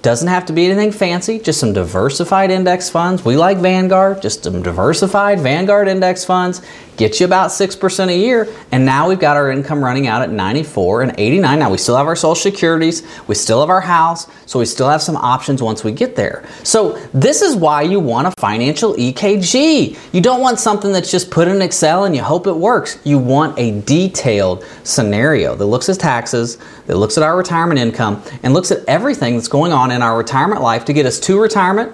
doesn't 0.01 0.27
have 0.27 0.45
to 0.45 0.53
be 0.53 0.65
anything 0.65 0.91
fancy, 0.91 1.39
just 1.39 1.59
some 1.59 1.73
diversified 1.73 2.51
index 2.51 2.89
funds. 2.89 3.25
We 3.25 3.35
like 3.35 3.57
Vanguard, 3.57 4.21
just 4.21 4.43
some 4.43 4.61
diversified 4.61 5.39
Vanguard 5.39 5.87
index 5.87 6.23
funds 6.23 6.61
get 6.99 7.17
you 7.19 7.25
about 7.25 7.49
6% 7.49 8.07
a 8.09 8.15
year. 8.15 8.53
And 8.73 8.85
now 8.85 9.07
we've 9.07 9.19
got 9.19 9.37
our 9.37 9.49
income 9.49 9.83
running 9.83 10.05
out 10.05 10.21
at 10.21 10.31
94 10.31 11.03
and 11.03 11.15
89. 11.17 11.57
Now 11.57 11.71
we 11.71 11.77
still 11.77 11.95
have 11.95 12.07
our 12.07 12.15
social 12.15 12.35
securities, 12.35 13.07
we 13.27 13.35
still 13.35 13.61
have 13.61 13.69
our 13.69 13.81
house, 13.81 14.27
so 14.45 14.59
we 14.59 14.65
still 14.65 14.89
have 14.89 15.01
some 15.01 15.15
options 15.15 15.63
once 15.63 15.83
we 15.83 15.93
get 15.93 16.17
there. 16.17 16.45
So 16.63 16.97
this 17.13 17.41
is 17.41 17.55
why 17.55 17.83
you 17.83 18.01
want 18.01 18.27
a 18.27 18.33
financial 18.37 18.95
EKG. 18.95 19.97
You 20.13 20.21
don't 20.21 20.41
want 20.41 20.59
something 20.59 20.91
that's 20.91 21.09
just 21.09 21.31
put 21.31 21.47
in 21.47 21.61
Excel 21.61 22.03
and 22.03 22.13
you 22.13 22.21
hope 22.21 22.47
it 22.47 22.55
works. 22.55 22.99
You 23.05 23.17
want 23.17 23.57
a 23.57 23.79
detailed 23.81 24.65
scenario 24.83 25.55
that 25.55 25.65
looks 25.65 25.87
at 25.87 25.99
taxes, 25.99 26.57
that 26.87 26.97
looks 26.97 27.17
at 27.17 27.23
our 27.23 27.37
retirement 27.37 27.79
income, 27.79 28.21
and 28.43 28.53
looks 28.53 28.71
at 28.71 28.83
everything 28.89 29.35
that's 29.35 29.47
going 29.47 29.71
on 29.89 29.95
in 29.95 30.01
our 30.01 30.17
retirement 30.17 30.61
life 30.61 30.85
to 30.85 30.93
get 30.93 31.05
us 31.05 31.19
to 31.21 31.39
retirement, 31.39 31.93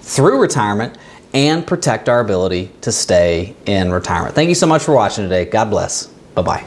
through 0.00 0.40
retirement, 0.40 0.96
and 1.32 1.66
protect 1.66 2.08
our 2.08 2.20
ability 2.20 2.70
to 2.80 2.92
stay 2.92 3.54
in 3.66 3.90
retirement. 3.90 4.34
Thank 4.34 4.48
you 4.48 4.54
so 4.54 4.66
much 4.66 4.82
for 4.82 4.94
watching 4.94 5.24
today. 5.24 5.44
God 5.44 5.70
bless. 5.70 6.06
Bye 6.06 6.42
bye. 6.42 6.64